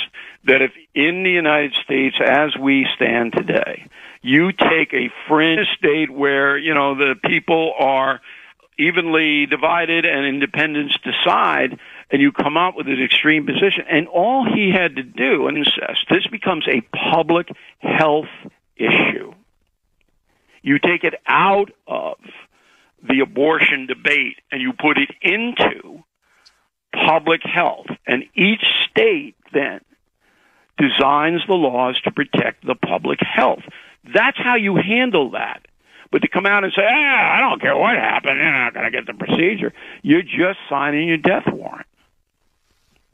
That 0.45 0.61
if 0.61 0.71
in 0.95 1.23
the 1.23 1.31
United 1.31 1.73
States 1.83 2.15
as 2.25 2.55
we 2.57 2.87
stand 2.95 3.33
today, 3.33 3.85
you 4.21 4.53
take 4.53 4.93
a 4.93 5.11
fringe 5.27 5.67
state 5.77 6.09
where, 6.09 6.57
you 6.57 6.73
know, 6.73 6.95
the 6.95 7.15
people 7.25 7.73
are 7.77 8.21
evenly 8.77 9.45
divided 9.45 10.05
and 10.05 10.25
independents 10.25 10.97
decide 11.03 11.77
and 12.11 12.21
you 12.21 12.31
come 12.31 12.57
out 12.57 12.75
with 12.75 12.87
an 12.87 13.01
extreme 13.01 13.45
position. 13.45 13.85
And 13.89 14.07
all 14.07 14.45
he 14.45 14.71
had 14.71 14.95
to 14.95 15.03
do, 15.03 15.47
and 15.47 15.57
insist, 15.57 16.05
this 16.09 16.25
becomes 16.27 16.65
a 16.67 16.81
public 17.11 17.49
health 17.79 18.29
issue. 18.75 19.33
You 20.61 20.79
take 20.79 21.03
it 21.03 21.15
out 21.25 21.71
of 21.87 22.17
the 23.07 23.21
abortion 23.21 23.85
debate 23.85 24.37
and 24.51 24.61
you 24.61 24.73
put 24.73 24.97
it 24.97 25.09
into 25.21 26.03
public 26.93 27.41
health. 27.43 27.87
And 28.05 28.23
each 28.35 28.63
state 28.89 29.35
then 29.53 29.81
designs 30.77 31.41
the 31.47 31.53
laws 31.53 31.99
to 32.01 32.11
protect 32.11 32.65
the 32.65 32.75
public 32.75 33.19
health. 33.21 33.63
That's 34.13 34.37
how 34.37 34.55
you 34.55 34.75
handle 34.75 35.31
that. 35.31 35.65
But 36.11 36.23
to 36.23 36.27
come 36.27 36.45
out 36.45 36.63
and 36.63 36.73
say, 36.73 36.81
ah, 36.83 37.37
I 37.37 37.39
don't 37.41 37.61
care 37.61 37.77
what 37.77 37.95
happened, 37.95 38.37
you're 38.39 38.51
not 38.51 38.73
going 38.73 38.85
to 38.85 38.91
get 38.91 39.05
the 39.05 39.13
procedure, 39.13 39.73
you're 40.01 40.23
just 40.23 40.57
signing 40.67 41.07
your 41.07 41.17
death 41.17 41.43
warrant. 41.47 41.85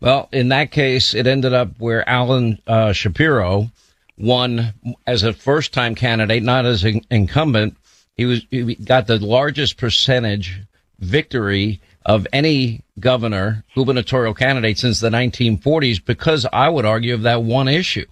Well, 0.05 0.29
in 0.31 0.50
that 0.50 0.69
case, 0.69 1.15
it 1.15 1.25
ended 1.25 1.53
up 1.53 1.79
where 1.79 2.07
Alan 2.07 2.59
uh, 2.67 2.93
Shapiro 2.93 3.71
won 4.19 4.75
as 5.07 5.24
a 5.24 5.33
first 5.33 5.74
time 5.74 5.95
candidate, 5.95 6.43
not 6.43 6.63
as 6.67 6.83
an 6.83 7.01
incumbent. 7.09 7.75
He 8.15 8.25
was 8.25 8.45
he 8.51 8.75
got 8.75 9.07
the 9.07 9.17
largest 9.17 9.77
percentage 9.77 10.62
victory 11.00 11.81
of 12.05 12.27
any 12.31 12.83
governor 13.00 13.63
gubernatorial 13.74 14.35
candidate 14.35 14.77
since 14.77 15.00
the 15.00 15.09
1940s 15.09 16.05
because 16.05 16.45
I 16.53 16.69
would 16.69 16.85
argue 16.85 17.15
of 17.15 17.24
that 17.24 17.41
one 17.41 17.67
issue. 17.67 18.05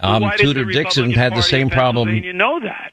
Um, 0.00 0.22
well, 0.22 0.38
Tudor 0.38 0.66
Dixon 0.66 1.10
had 1.10 1.34
the 1.34 1.42
same 1.42 1.70
problem. 1.70 2.08
You 2.08 2.32
know 2.32 2.60
that. 2.60 2.91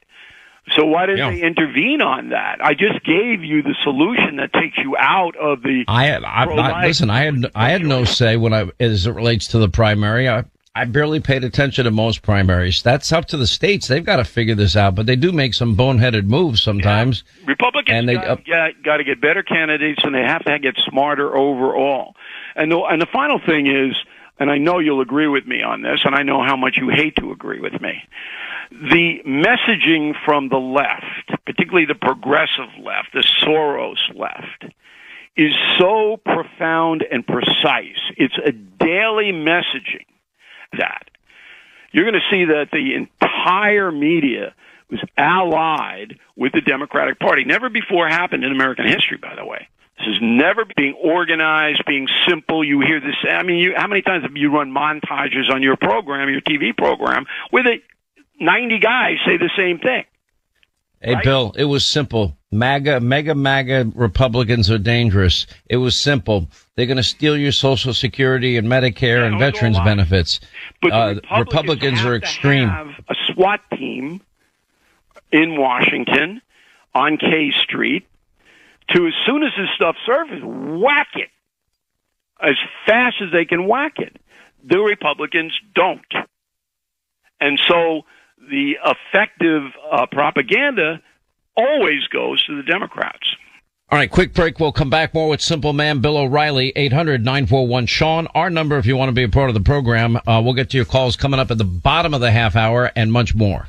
So 0.76 0.84
why 0.84 1.06
didn't 1.06 1.18
yeah. 1.18 1.30
they 1.30 1.42
intervene 1.42 2.00
on 2.00 2.30
that? 2.30 2.64
I 2.64 2.74
just 2.74 3.04
gave 3.04 3.42
you 3.42 3.62
the 3.62 3.74
solution 3.82 4.36
that 4.36 4.52
takes 4.52 4.78
you 4.78 4.96
out 4.96 5.36
of 5.36 5.62
the. 5.62 5.84
I, 5.88 6.12
I, 6.12 6.44
I 6.44 6.86
listen. 6.86 7.10
I 7.10 7.24
had 7.24 7.50
I 7.54 7.70
had 7.70 7.82
no 7.82 8.04
say 8.04 8.36
when 8.36 8.54
I 8.54 8.70
as 8.78 9.06
it 9.06 9.12
relates 9.12 9.48
to 9.48 9.58
the 9.58 9.68
primary. 9.68 10.28
I 10.28 10.44
I 10.74 10.84
barely 10.84 11.18
paid 11.18 11.42
attention 11.42 11.84
to 11.84 11.90
most 11.90 12.22
primaries. 12.22 12.82
That's 12.82 13.10
up 13.10 13.26
to 13.26 13.36
the 13.36 13.46
states. 13.46 13.88
They've 13.88 14.04
got 14.04 14.16
to 14.16 14.24
figure 14.24 14.54
this 14.54 14.76
out, 14.76 14.94
but 14.94 15.06
they 15.06 15.16
do 15.16 15.32
make 15.32 15.52
some 15.52 15.76
boneheaded 15.76 16.26
moves 16.26 16.62
sometimes. 16.62 17.24
Yeah. 17.40 17.48
Republicans 17.48 17.98
and 17.98 18.08
they, 18.08 18.14
got, 18.14 18.26
uh, 18.26 18.36
got, 18.46 18.82
got 18.84 18.96
to 18.98 19.04
get 19.04 19.20
better 19.20 19.42
candidates, 19.42 20.00
and 20.04 20.14
they 20.14 20.22
have 20.22 20.44
to 20.44 20.58
get 20.60 20.76
smarter 20.88 21.36
overall. 21.36 22.14
And 22.54 22.70
the, 22.70 22.78
and 22.82 23.02
the 23.02 23.08
final 23.12 23.40
thing 23.44 23.66
is, 23.66 23.96
and 24.38 24.48
I 24.48 24.58
know 24.58 24.78
you'll 24.78 25.00
agree 25.00 25.26
with 25.26 25.44
me 25.44 25.60
on 25.60 25.82
this, 25.82 26.02
and 26.04 26.14
I 26.14 26.22
know 26.22 26.42
how 26.42 26.56
much 26.56 26.76
you 26.76 26.88
hate 26.88 27.16
to 27.16 27.32
agree 27.32 27.60
with 27.60 27.80
me. 27.80 28.04
The 28.70 29.20
messaging 29.26 30.14
from 30.24 30.48
the 30.48 30.58
left, 30.58 31.44
particularly 31.44 31.86
the 31.86 31.96
progressive 31.96 32.70
left, 32.82 33.12
the 33.12 33.24
Soros 33.42 33.98
left, 34.14 34.72
is 35.36 35.52
so 35.78 36.18
profound 36.24 37.04
and 37.10 37.26
precise. 37.26 37.98
It's 38.16 38.38
a 38.44 38.52
daily 38.52 39.32
messaging 39.32 40.06
that. 40.78 41.10
You're 41.92 42.04
going 42.04 42.20
to 42.20 42.30
see 42.30 42.44
that 42.44 42.68
the 42.70 42.94
entire 42.94 43.90
media 43.90 44.54
was 44.90 45.00
allied 45.16 46.18
with 46.36 46.52
the 46.52 46.60
Democratic 46.60 47.18
Party. 47.18 47.44
Never 47.44 47.68
before 47.68 48.08
happened 48.08 48.44
in 48.44 48.52
American 48.52 48.86
history, 48.86 49.16
by 49.16 49.34
the 49.34 49.44
way. 49.44 49.68
This 49.98 50.08
is 50.08 50.18
never 50.22 50.64
being 50.76 50.94
organized, 50.94 51.82
being 51.86 52.08
simple. 52.26 52.64
You 52.64 52.80
hear 52.80 53.00
this. 53.00 53.16
I 53.28 53.42
mean, 53.42 53.58
you, 53.58 53.74
how 53.76 53.86
many 53.86 54.02
times 54.02 54.22
have 54.22 54.36
you 54.36 54.50
run 54.50 54.72
montages 54.72 55.52
on 55.52 55.62
your 55.62 55.76
program, 55.76 56.30
your 56.30 56.40
TV 56.40 56.76
program, 56.76 57.26
where 57.50 57.62
the 57.62 57.76
90 58.40 58.78
guys 58.78 59.16
say 59.26 59.36
the 59.36 59.50
same 59.56 59.78
thing? 59.78 60.04
Hey, 61.00 61.14
right? 61.14 61.24
Bill, 61.24 61.54
it 61.56 61.64
was 61.64 61.86
simple. 61.86 62.36
MAGA, 62.52 63.00
mega 63.00 63.34
MAGA 63.34 63.92
Republicans 63.94 64.70
are 64.70 64.78
dangerous. 64.78 65.46
It 65.66 65.78
was 65.78 65.96
simple. 65.96 66.48
They're 66.74 66.86
going 66.86 66.96
to 66.96 67.02
steal 67.02 67.36
your 67.36 67.52
Social 67.52 67.94
Security 67.94 68.56
and 68.56 68.66
Medicare 68.66 69.20
yeah, 69.20 69.26
and 69.26 69.38
veterans 69.38 69.78
benefits. 69.78 70.40
But 70.82 70.92
uh, 70.92 71.14
Republicans, 71.38 71.38
Republicans 71.38 72.00
are 72.04 72.16
extreme. 72.16 72.68
have 72.68 72.88
a 73.08 73.14
SWAT 73.28 73.60
team 73.78 74.20
in 75.32 75.56
Washington 75.56 76.42
on 76.94 77.16
K 77.16 77.52
Street 77.62 78.06
to, 78.88 79.06
as 79.06 79.14
soon 79.24 79.42
as 79.42 79.52
this 79.56 79.68
stuff 79.76 79.96
surfaces, 80.04 80.42
whack 80.44 81.08
it 81.14 81.30
as 82.42 82.56
fast 82.86 83.16
as 83.22 83.30
they 83.32 83.44
can 83.44 83.66
whack 83.66 83.98
it. 83.98 84.16
The 84.64 84.78
Republicans 84.78 85.52
don't. 85.74 86.00
And 87.40 87.60
so 87.68 88.02
the 88.50 88.76
effective 88.84 89.62
uh, 89.90 90.06
propaganda 90.10 91.00
always 91.56 92.06
goes 92.12 92.44
to 92.46 92.56
the 92.56 92.62
Democrats. 92.62 93.36
All 93.90 93.98
right, 93.98 94.10
quick 94.10 94.34
break. 94.34 94.60
We'll 94.60 94.70
come 94.70 94.90
back 94.90 95.14
more 95.14 95.28
with 95.28 95.40
Simple 95.40 95.72
Man 95.72 96.00
Bill 96.00 96.16
O'Reilly, 96.16 96.72
800-941-SEAN. 96.76 98.28
Our 98.36 98.48
number 98.48 98.78
if 98.78 98.86
you 98.86 98.96
want 98.96 99.08
to 99.08 99.12
be 99.12 99.24
a 99.24 99.28
part 99.28 99.50
of 99.50 99.54
the 99.54 99.60
program. 99.60 100.16
Uh, 100.16 100.40
we'll 100.44 100.54
get 100.54 100.70
to 100.70 100.76
your 100.76 100.86
calls 100.86 101.16
coming 101.16 101.40
up 101.40 101.50
at 101.50 101.58
the 101.58 101.64
bottom 101.64 102.14
of 102.14 102.20
the 102.20 102.30
half 102.30 102.54
hour 102.54 102.92
and 102.94 103.10
much 103.10 103.34
more. 103.34 103.66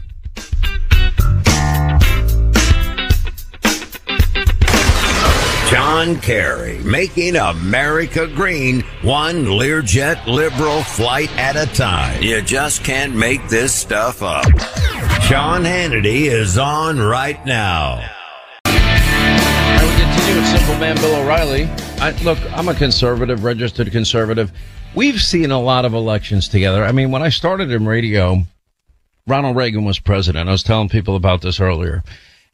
John 5.72 6.20
Kerry, 6.20 6.80
making 6.80 7.38
America 7.38 8.28
green, 8.28 8.82
one 9.04 9.46
Learjet 9.46 10.28
liberal 10.28 10.84
flight 10.84 11.32
at 11.38 11.56
a 11.56 11.66
time. 11.74 12.22
You 12.22 12.42
just 12.42 12.84
can't 12.84 13.16
make 13.16 13.48
this 13.48 13.74
stuff 13.74 14.22
up. 14.22 14.44
Sean 15.22 15.64
Hannity 15.64 16.24
is 16.24 16.58
on 16.58 17.00
right 17.00 17.44
now. 17.46 18.06
I 18.66 19.80
will 19.82 19.98
continue 19.98 20.42
with 20.42 20.50
Simple 20.50 20.78
Man 20.78 20.98
Bill 20.98 21.24
O'Reilly. 21.24 21.70
I, 22.02 22.12
look, 22.24 22.40
I'm 22.52 22.68
a 22.68 22.76
conservative, 22.76 23.46
registered 23.46 23.90
conservative. 23.94 24.52
We've 24.94 25.22
seen 25.22 25.52
a 25.52 25.62
lot 25.62 25.86
of 25.86 25.94
elections 25.94 26.50
together. 26.50 26.84
I 26.84 26.92
mean, 26.92 27.12
when 27.12 27.22
I 27.24 27.30
started 27.30 27.72
in 27.72 27.86
radio, 27.86 28.44
Ronald 29.26 29.56
Reagan 29.56 29.86
was 29.86 30.00
president. 30.00 30.50
I 30.50 30.52
was 30.52 30.64
telling 30.64 30.90
people 30.90 31.16
about 31.16 31.42
this 31.42 31.62
earlier. 31.62 32.04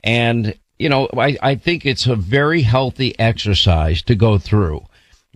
And, 0.04 0.54
you 0.80 0.90
know, 0.90 1.08
I, 1.18 1.38
I 1.42 1.56
think 1.56 1.86
it's 1.86 2.08
a 2.08 2.16
very 2.16 2.62
healthy 2.62 3.18
exercise 3.20 4.02
to 4.04 4.16
go 4.16 4.38
through. 4.38 4.86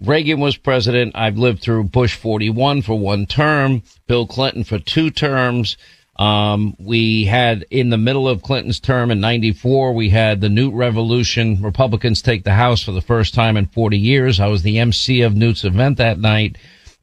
Reagan 0.02 0.40
was 0.40 0.58
president. 0.58 1.16
I've 1.16 1.38
lived 1.38 1.62
through 1.62 1.86
Bush 1.86 2.16
41 2.16 2.82
for 2.82 2.98
one 2.98 3.26
term, 3.28 3.84
Bill 4.08 4.26
Clinton 4.26 4.64
for 4.64 4.80
two 4.80 5.12
terms. 5.12 5.78
Um, 6.18 6.76
we 6.80 7.26
had 7.26 7.66
in 7.72 7.90
the 7.90 7.98
middle 7.98 8.28
of 8.28 8.42
Clinton's 8.44 8.80
term 8.80 9.12
in 9.12 9.20
94, 9.20 9.94
we 9.94 10.10
had 10.10 10.42
the 10.42 10.50
Newt 10.50 10.74
revolution. 10.74 11.62
Republicans 11.62 12.22
take 12.22 12.44
the 12.44 12.54
House 12.54 12.84
for 12.84 12.92
the 12.92 13.02
first 13.02 13.34
time 13.34 13.58
in 13.58 13.68
40 13.68 13.98
years. 13.98 14.40
I 14.40 14.48
was 14.48 14.62
the 14.62 14.80
MC 14.80 15.22
of 15.22 15.36
Newt's 15.36 15.64
event 15.64 15.98
that 15.98 16.20
night. 16.20 16.58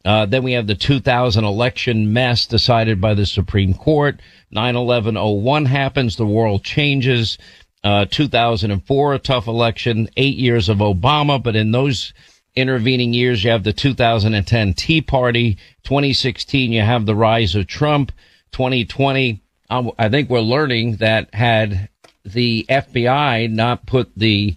Uh, 0.05 0.27
then 0.27 0.43
we 0.43 0.53
have 0.53 0.67
the 0.67 0.75
2000 0.75 1.45
election 1.45 2.13
mess 2.13 2.47
decided 2.47 3.01
by 3.01 3.15
the 3.15 3.27
Supreme 3.27 3.75
Court. 3.75 4.21
9-11-01 4.55 5.67
happens. 5.67 6.17
The 6.17 6.27
world 6.27 6.63
changes. 6.63 7.39
Uh, 7.89 8.05
2004, 8.05 9.15
a 9.15 9.19
tough 9.19 9.47
election. 9.47 10.11
Eight 10.19 10.37
years 10.37 10.69
of 10.69 10.77
Obama, 10.77 11.43
but 11.43 11.57
in 11.57 11.71
those 11.71 12.13
intervening 12.55 13.15
years, 13.15 13.43
you 13.43 13.51
have 13.51 13.65
the 13.65 13.73
2010 13.73 14.75
Tea 14.75 15.01
Party. 15.01 15.57
2016, 15.85 16.71
you 16.71 16.83
have 16.83 17.07
the 17.07 17.15
rise 17.15 17.55
of 17.55 17.67
Trump. 17.67 18.13
2020, 18.53 19.41
I 19.71 20.09
think 20.11 20.29
we're 20.29 20.41
learning 20.41 20.97
that 20.97 21.35
had 21.35 21.89
the 22.27 22.67
FBI 22.69 23.51
not 23.51 23.87
put 23.87 24.11
the 24.15 24.55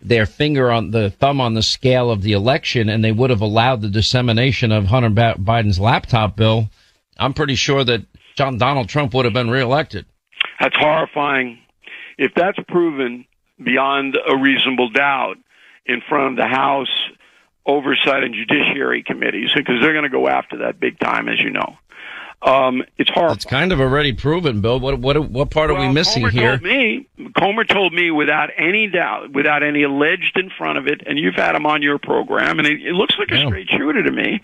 their 0.00 0.24
finger 0.24 0.70
on 0.70 0.92
the 0.92 1.10
thumb 1.10 1.42
on 1.42 1.52
the 1.52 1.62
scale 1.62 2.10
of 2.10 2.22
the 2.22 2.32
election 2.32 2.88
and 2.88 3.04
they 3.04 3.12
would 3.12 3.28
have 3.28 3.42
allowed 3.42 3.82
the 3.82 3.90
dissemination 3.90 4.72
of 4.72 4.86
Hunter 4.86 5.10
Biden's 5.10 5.78
laptop 5.78 6.36
bill, 6.36 6.70
I'm 7.18 7.34
pretty 7.34 7.54
sure 7.54 7.84
that 7.84 8.06
John 8.34 8.56
Donald 8.56 8.88
Trump 8.88 9.12
would 9.12 9.26
have 9.26 9.34
been 9.34 9.50
reelected. 9.50 10.06
That's 10.58 10.74
horrifying. 10.78 11.61
If 12.22 12.32
that's 12.34 12.58
proven 12.68 13.24
beyond 13.62 14.16
a 14.16 14.36
reasonable 14.36 14.90
doubt 14.90 15.38
in 15.86 16.00
front 16.08 16.32
of 16.32 16.36
the 16.36 16.46
House 16.46 16.88
Oversight 17.66 18.22
and 18.22 18.34
Judiciary 18.34 19.02
committees, 19.02 19.50
because 19.54 19.80
they're 19.80 19.92
going 19.92 20.04
to 20.04 20.08
go 20.08 20.28
after 20.28 20.58
that 20.58 20.78
big 20.78 20.98
time, 21.00 21.28
as 21.28 21.40
you 21.40 21.50
know. 21.50 21.76
Um, 22.42 22.82
it's 22.98 23.10
horrible. 23.10 23.34
It's 23.34 23.44
kind 23.44 23.72
of 23.72 23.80
already 23.80 24.12
proven, 24.12 24.60
Bill. 24.60 24.80
What 24.80 24.98
what 24.98 25.30
what 25.30 25.50
part 25.50 25.70
well, 25.70 25.80
are 25.80 25.86
we 25.86 25.92
missing 25.92 26.22
Comer 26.22 26.32
here? 26.32 26.50
Told 26.58 26.62
me, 26.62 27.08
Comer 27.38 27.64
told 27.64 27.92
me 27.92 28.10
without 28.10 28.50
any 28.56 28.88
doubt, 28.88 29.32
without 29.32 29.62
any 29.62 29.84
alleged 29.84 30.36
in 30.36 30.50
front 30.50 30.78
of 30.78 30.88
it, 30.88 31.02
and 31.06 31.18
you've 31.18 31.36
had 31.36 31.54
him 31.54 31.66
on 31.66 31.82
your 31.82 31.98
program, 31.98 32.58
and 32.58 32.66
it, 32.66 32.82
it 32.82 32.94
looks 32.94 33.16
like 33.16 33.30
a 33.30 33.46
straight 33.46 33.68
shooter 33.68 34.02
to 34.02 34.10
me. 34.10 34.42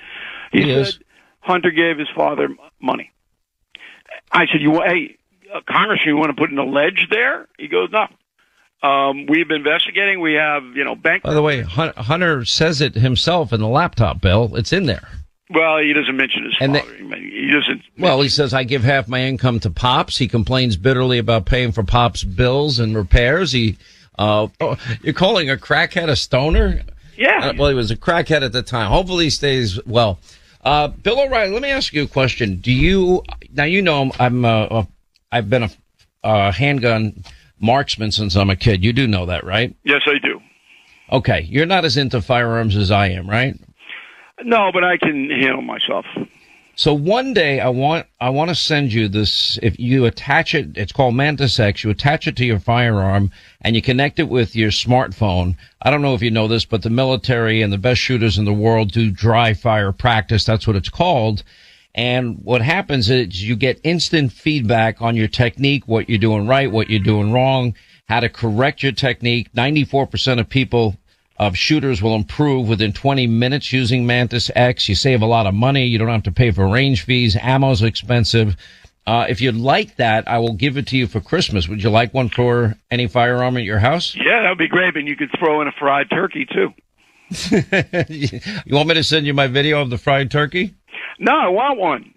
He, 0.52 0.62
He 0.62 0.68
said 0.68 0.78
is. 0.78 0.98
Hunter 1.40 1.70
gave 1.70 1.98
his 1.98 2.08
father 2.14 2.48
money. 2.80 3.10
I 4.30 4.46
said, 4.46 4.60
"You 4.60 4.80
hey, 4.80 5.17
uh, 5.54 5.60
Congressman, 5.70 6.08
you 6.08 6.16
want 6.16 6.30
to 6.30 6.40
put 6.40 6.50
an 6.50 6.58
alleged 6.58 7.08
there?" 7.10 7.46
He 7.58 7.68
goes, 7.68 7.88
"No." 7.92 8.06
Um, 8.80 9.26
we've 9.26 9.48
been 9.48 9.56
investigating. 9.58 10.20
We 10.20 10.34
have, 10.34 10.62
you 10.76 10.84
know, 10.84 10.94
bank. 10.94 11.24
By 11.24 11.34
the 11.34 11.42
way, 11.42 11.62
Hunter 11.62 12.44
says 12.44 12.80
it 12.80 12.94
himself 12.94 13.52
in 13.52 13.60
the 13.60 13.66
laptop, 13.68 14.20
Bill. 14.20 14.54
It's 14.54 14.72
in 14.72 14.86
there. 14.86 15.08
Well, 15.50 15.78
he 15.78 15.92
doesn't 15.92 16.16
mention 16.16 16.44
his 16.44 16.54
And 16.60 16.76
father. 16.76 16.94
he 17.16 17.50
doesn't. 17.50 17.82
Well, 17.98 18.20
he 18.20 18.28
says 18.28 18.54
I 18.54 18.62
give 18.64 18.84
half 18.84 19.08
my 19.08 19.22
income 19.22 19.58
to 19.60 19.70
Pops. 19.70 20.16
He 20.18 20.28
complains 20.28 20.76
bitterly 20.76 21.18
about 21.18 21.46
paying 21.46 21.72
for 21.72 21.82
Pops' 21.82 22.22
bills 22.22 22.78
and 22.78 22.94
repairs. 22.94 23.50
He, 23.50 23.78
uh, 24.18 24.46
oh, 24.60 24.76
you're 25.02 25.14
calling 25.14 25.50
a 25.50 25.56
crackhead 25.56 26.08
a 26.08 26.14
stoner? 26.16 26.82
yeah. 27.16 27.46
Uh, 27.48 27.52
well, 27.58 27.70
he 27.70 27.74
was 27.74 27.90
a 27.90 27.96
crackhead 27.96 28.42
at 28.42 28.52
the 28.52 28.62
time. 28.62 28.90
Hopefully, 28.90 29.24
he 29.24 29.30
stays 29.30 29.84
well. 29.86 30.20
Uh, 30.62 30.88
Bill 30.88 31.18
O'Reilly, 31.20 31.50
let 31.52 31.62
me 31.62 31.70
ask 31.70 31.92
you 31.94 32.04
a 32.04 32.08
question. 32.08 32.56
Do 32.56 32.70
you 32.70 33.24
now? 33.54 33.64
You 33.64 33.82
know, 33.82 34.12
I'm. 34.20 34.44
a, 34.44 34.48
uh, 34.64 34.84
I've 35.30 35.50
been 35.50 35.64
a, 35.64 35.70
a 36.22 36.52
handgun 36.52 37.24
marksman 37.60 38.12
since 38.12 38.36
I'm 38.36 38.50
a 38.50 38.56
kid. 38.56 38.84
You 38.84 38.92
do 38.92 39.06
know 39.06 39.26
that, 39.26 39.44
right? 39.44 39.74
yes, 39.84 40.02
I 40.06 40.18
do. 40.18 40.40
Okay, 41.10 41.46
you're 41.48 41.66
not 41.66 41.84
as 41.84 41.96
into 41.96 42.20
firearms 42.20 42.76
as 42.76 42.90
I 42.90 43.08
am, 43.08 43.28
right? 43.28 43.58
No, 44.42 44.70
but 44.72 44.84
I 44.84 44.98
can 44.98 45.30
handle 45.30 45.62
myself. 45.62 46.04
So 46.78 46.94
one 46.94 47.34
day 47.34 47.58
I 47.58 47.70
want 47.70 48.06
I 48.20 48.30
want 48.30 48.50
to 48.50 48.54
send 48.54 48.92
you 48.92 49.08
this. 49.08 49.58
If 49.62 49.80
you 49.80 50.04
attach 50.04 50.54
it, 50.54 50.76
it's 50.76 50.92
called 50.92 51.16
Mantis 51.16 51.58
X. 51.58 51.82
You 51.82 51.90
attach 51.90 52.28
it 52.28 52.36
to 52.36 52.44
your 52.44 52.60
firearm 52.60 53.32
and 53.62 53.74
you 53.74 53.82
connect 53.82 54.20
it 54.20 54.28
with 54.28 54.54
your 54.54 54.70
smartphone. 54.70 55.56
I 55.82 55.90
don't 55.90 56.02
know 56.02 56.14
if 56.14 56.22
you 56.22 56.30
know 56.30 56.46
this, 56.46 56.64
but 56.64 56.82
the 56.82 56.90
military 56.90 57.62
and 57.62 57.72
the 57.72 57.78
best 57.78 58.00
shooters 58.00 58.38
in 58.38 58.44
the 58.44 58.52
world 58.52 58.92
do 58.92 59.10
dry 59.10 59.54
fire 59.54 59.90
practice. 59.90 60.44
That's 60.44 60.68
what 60.68 60.76
it's 60.76 60.88
called. 60.88 61.42
And 61.94 62.38
what 62.44 62.62
happens 62.62 63.10
is 63.10 63.42
you 63.42 63.56
get 63.56 63.80
instant 63.82 64.32
feedback 64.32 65.02
on 65.02 65.16
your 65.16 65.28
technique, 65.28 65.88
what 65.88 66.08
you're 66.08 66.18
doing 66.18 66.46
right, 66.46 66.70
what 66.70 66.90
you're 66.90 67.00
doing 67.00 67.32
wrong, 67.32 67.74
how 68.08 68.20
to 68.20 68.28
correct 68.28 68.82
your 68.82 68.92
technique. 68.92 69.52
94% 69.52 70.38
of 70.38 70.48
people 70.48 70.96
of 71.38 71.56
shooters 71.56 72.02
will 72.02 72.14
improve 72.14 72.68
within 72.68 72.92
20 72.92 73.26
minutes 73.26 73.72
using 73.72 74.06
Mantis 74.06 74.50
X. 74.54 74.88
You 74.88 74.94
save 74.94 75.22
a 75.22 75.26
lot 75.26 75.46
of 75.46 75.54
money. 75.54 75.86
You 75.86 75.98
don't 75.98 76.08
have 76.08 76.24
to 76.24 76.32
pay 76.32 76.50
for 76.50 76.68
range 76.68 77.02
fees. 77.02 77.36
Ammo's 77.36 77.82
expensive. 77.82 78.56
Uh, 79.06 79.24
if 79.28 79.40
you'd 79.40 79.56
like 79.56 79.96
that, 79.96 80.28
I 80.28 80.38
will 80.38 80.52
give 80.52 80.76
it 80.76 80.86
to 80.88 80.96
you 80.96 81.06
for 81.06 81.20
Christmas. 81.20 81.68
Would 81.68 81.82
you 81.82 81.90
like 81.90 82.12
one 82.12 82.28
for 82.28 82.76
any 82.90 83.06
firearm 83.06 83.56
at 83.56 83.62
your 83.62 83.78
house? 83.78 84.14
Yeah, 84.14 84.42
that 84.42 84.48
would 84.50 84.58
be 84.58 84.68
great. 84.68 84.96
And 84.96 85.08
you 85.08 85.16
could 85.16 85.30
throw 85.38 85.62
in 85.62 85.68
a 85.68 85.72
fried 85.72 86.10
turkey 86.10 86.44
too. 86.46 86.74
you 88.10 88.74
want 88.74 88.88
me 88.88 88.94
to 88.94 89.04
send 89.04 89.26
you 89.26 89.32
my 89.32 89.46
video 89.46 89.80
of 89.80 89.90
the 89.90 89.98
fried 89.98 90.30
turkey? 90.30 90.74
No, 91.18 91.32
I 91.32 91.48
want 91.48 91.78
one. 91.78 92.14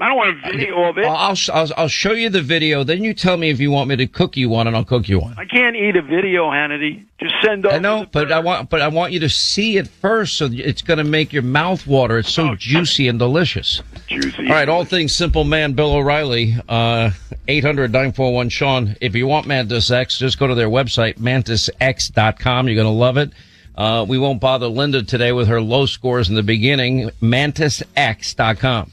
I 0.00 0.08
don't 0.08 0.16
want 0.16 0.44
a 0.46 0.50
video 0.50 0.82
of 0.84 0.96
it. 0.96 1.04
I'll, 1.04 1.36
I'll, 1.52 1.68
I'll, 1.76 1.88
show 1.88 2.12
you 2.12 2.30
the 2.30 2.40
video. 2.40 2.84
Then 2.84 3.04
you 3.04 3.12
tell 3.12 3.36
me 3.36 3.50
if 3.50 3.60
you 3.60 3.70
want 3.70 3.90
me 3.90 3.96
to 3.96 4.06
cook 4.06 4.34
you 4.34 4.48
one, 4.48 4.66
and 4.66 4.74
I'll 4.74 4.84
cook 4.84 5.10
you 5.10 5.18
one. 5.18 5.34
I 5.36 5.44
can't 5.44 5.76
eat 5.76 5.94
a 5.94 6.00
video, 6.00 6.48
Hannity. 6.48 7.04
Just 7.20 7.34
send 7.44 7.66
over. 7.66 7.74
I 7.74 7.78
know, 7.80 8.06
but 8.10 8.32
I 8.32 8.40
want, 8.40 8.70
but 8.70 8.80
I 8.80 8.88
want 8.88 9.12
you 9.12 9.20
to 9.20 9.28
see 9.28 9.76
it 9.76 9.88
first, 9.88 10.38
so 10.38 10.48
it's 10.50 10.80
going 10.80 10.96
to 10.96 11.04
make 11.04 11.34
your 11.34 11.42
mouth 11.42 11.86
water. 11.86 12.16
It's 12.16 12.32
so 12.32 12.52
Oh, 12.52 12.54
juicy 12.54 13.08
and 13.08 13.18
delicious. 13.18 13.82
juicy. 14.06 14.46
All 14.46 14.54
right, 14.54 14.70
all 14.70 14.86
things 14.86 15.14
simple 15.14 15.44
man, 15.44 15.74
Bill 15.74 15.92
O'Reilly, 15.92 16.56
uh, 16.66 17.10
800-941-SEAN. 17.46 18.96
If 19.02 19.14
you 19.14 19.26
want 19.26 19.46
Mantis 19.46 19.90
X, 19.90 20.16
just 20.16 20.38
go 20.38 20.46
to 20.46 20.54
their 20.54 20.70
website, 20.70 21.18
mantisx.com. 21.18 22.68
You're 22.68 22.74
going 22.74 22.86
to 22.86 22.90
love 22.90 23.18
it. 23.18 23.32
Uh, 23.80 24.04
we 24.04 24.18
won't 24.18 24.42
bother 24.42 24.66
Linda 24.66 25.02
today 25.02 25.32
with 25.32 25.48
her 25.48 25.58
low 25.58 25.86
scores 25.86 26.28
in 26.28 26.34
the 26.34 26.42
beginning. 26.42 27.08
Mantisx.com. 27.22 28.92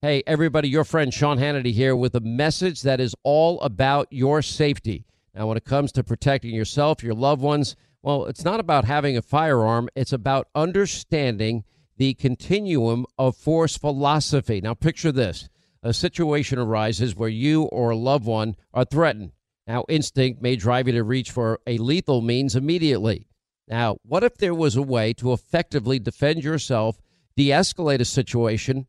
Hey, 0.00 0.22
everybody, 0.28 0.68
your 0.68 0.84
friend 0.84 1.12
Sean 1.12 1.38
Hannity 1.38 1.72
here 1.72 1.96
with 1.96 2.14
a 2.14 2.20
message 2.20 2.82
that 2.82 3.00
is 3.00 3.16
all 3.24 3.60
about 3.62 4.06
your 4.12 4.42
safety. 4.42 5.04
Now, 5.34 5.48
when 5.48 5.56
it 5.56 5.64
comes 5.64 5.90
to 5.90 6.04
protecting 6.04 6.54
yourself, 6.54 7.02
your 7.02 7.14
loved 7.14 7.42
ones, 7.42 7.74
well, 8.00 8.26
it's 8.26 8.44
not 8.44 8.60
about 8.60 8.84
having 8.84 9.16
a 9.16 9.22
firearm, 9.22 9.88
it's 9.96 10.12
about 10.12 10.46
understanding 10.54 11.64
the 12.02 12.14
continuum 12.14 13.06
of 13.16 13.36
force 13.36 13.78
philosophy. 13.78 14.60
Now, 14.60 14.74
picture 14.74 15.12
this 15.12 15.48
a 15.84 15.94
situation 15.94 16.58
arises 16.58 17.14
where 17.14 17.28
you 17.28 17.62
or 17.62 17.90
a 17.90 17.96
loved 17.96 18.26
one 18.26 18.56
are 18.74 18.84
threatened. 18.84 19.30
Now, 19.68 19.84
instinct 19.88 20.42
may 20.42 20.56
drive 20.56 20.88
you 20.88 20.94
to 20.94 21.04
reach 21.04 21.30
for 21.30 21.60
a 21.64 21.78
lethal 21.78 22.20
means 22.20 22.56
immediately. 22.56 23.28
Now, 23.68 23.98
what 24.02 24.24
if 24.24 24.36
there 24.36 24.52
was 24.52 24.74
a 24.74 24.82
way 24.82 25.12
to 25.12 25.32
effectively 25.32 26.00
defend 26.00 26.42
yourself, 26.42 27.00
de 27.36 27.50
escalate 27.50 28.00
a 28.00 28.04
situation 28.04 28.88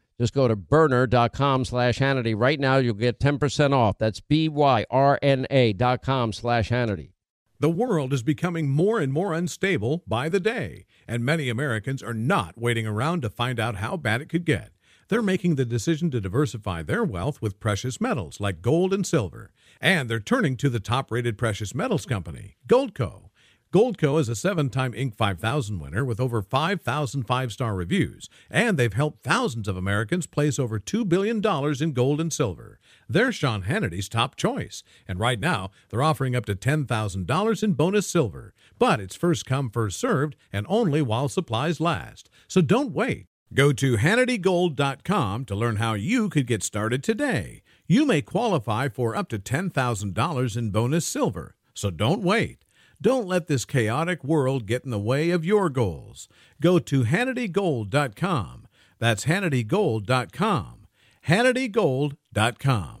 Just 0.21 0.35
go 0.35 0.47
to 0.47 0.55
byrna.com 0.55 1.65
slash 1.65 1.97
Hannity. 1.97 2.35
Right 2.37 2.59
now, 2.59 2.77
you'll 2.77 2.93
get 2.93 3.19
10% 3.19 3.73
off. 3.73 3.97
That's 3.97 4.19
B-Y-R-N-A 4.19 5.73
dot 5.73 6.03
com 6.03 6.31
slash 6.31 6.69
Hannity. 6.69 7.13
The 7.59 7.71
world 7.71 8.13
is 8.13 8.21
becoming 8.21 8.69
more 8.69 8.99
and 8.99 9.11
more 9.11 9.33
unstable 9.33 10.03
by 10.05 10.29
the 10.29 10.39
day, 10.39 10.85
and 11.07 11.25
many 11.25 11.49
Americans 11.49 12.03
are 12.03 12.13
not 12.13 12.55
waiting 12.55 12.85
around 12.85 13.23
to 13.23 13.31
find 13.31 13.59
out 13.59 13.77
how 13.77 13.97
bad 13.97 14.21
it 14.21 14.29
could 14.29 14.45
get. 14.45 14.73
They're 15.09 15.23
making 15.23 15.55
the 15.55 15.65
decision 15.65 16.11
to 16.11 16.21
diversify 16.21 16.83
their 16.83 17.03
wealth 17.03 17.41
with 17.41 17.59
precious 17.59 17.99
metals 17.99 18.39
like 18.39 18.61
gold 18.61 18.93
and 18.93 19.07
silver, 19.07 19.51
and 19.81 20.07
they're 20.07 20.19
turning 20.19 20.55
to 20.57 20.69
the 20.69 20.79
top 20.79 21.09
rated 21.09 21.35
precious 21.39 21.73
metals 21.73 22.05
company, 22.05 22.57
Goldco. 22.67 23.30
Goldco 23.73 24.19
is 24.19 24.27
a 24.27 24.35
seven 24.35 24.69
time 24.69 24.91
Inc. 24.91 25.15
5000 25.15 25.79
winner 25.79 26.03
with 26.03 26.19
over 26.19 26.41
5,000 26.41 27.23
five 27.23 27.53
star 27.53 27.73
reviews, 27.73 28.29
and 28.49 28.77
they've 28.77 28.91
helped 28.91 29.23
thousands 29.23 29.65
of 29.69 29.77
Americans 29.77 30.27
place 30.27 30.59
over 30.59 30.77
$2 30.77 31.07
billion 31.07 31.41
in 31.81 31.93
gold 31.93 32.19
and 32.19 32.33
silver. 32.33 32.81
They're 33.07 33.31
Sean 33.31 33.61
Hannity's 33.61 34.09
top 34.09 34.35
choice, 34.35 34.83
and 35.07 35.21
right 35.21 35.39
now 35.39 35.71
they're 35.89 36.03
offering 36.03 36.35
up 36.35 36.45
to 36.47 36.55
$10,000 36.55 37.63
in 37.63 37.73
bonus 37.73 38.07
silver. 38.07 38.53
But 38.77 38.99
it's 38.99 39.15
first 39.15 39.45
come, 39.45 39.69
first 39.69 39.97
served, 39.97 40.35
and 40.51 40.65
only 40.67 41.01
while 41.01 41.29
supplies 41.29 41.79
last. 41.79 42.29
So 42.49 42.59
don't 42.59 42.91
wait. 42.91 43.27
Go 43.53 43.71
to 43.71 43.95
HannityGold.com 43.95 45.45
to 45.45 45.55
learn 45.55 45.77
how 45.77 45.93
you 45.93 46.27
could 46.27 46.45
get 46.45 46.61
started 46.61 47.05
today. 47.05 47.61
You 47.87 48.05
may 48.05 48.21
qualify 48.21 48.89
for 48.89 49.15
up 49.15 49.29
to 49.29 49.39
$10,000 49.39 50.57
in 50.57 50.69
bonus 50.71 51.05
silver, 51.05 51.55
so 51.73 51.89
don't 51.89 52.21
wait. 52.21 52.65
Don't 53.01 53.27
let 53.27 53.47
this 53.47 53.65
chaotic 53.65 54.23
world 54.23 54.67
get 54.67 54.85
in 54.85 54.91
the 54.91 54.99
way 54.99 55.31
of 55.31 55.43
your 55.43 55.69
goals. 55.69 56.29
Go 56.61 56.77
to 56.77 57.03
HannityGold.com. 57.03 58.67
That's 58.99 59.25
HannityGold.com. 59.25 60.87
HannityGold.com. 61.27 63.00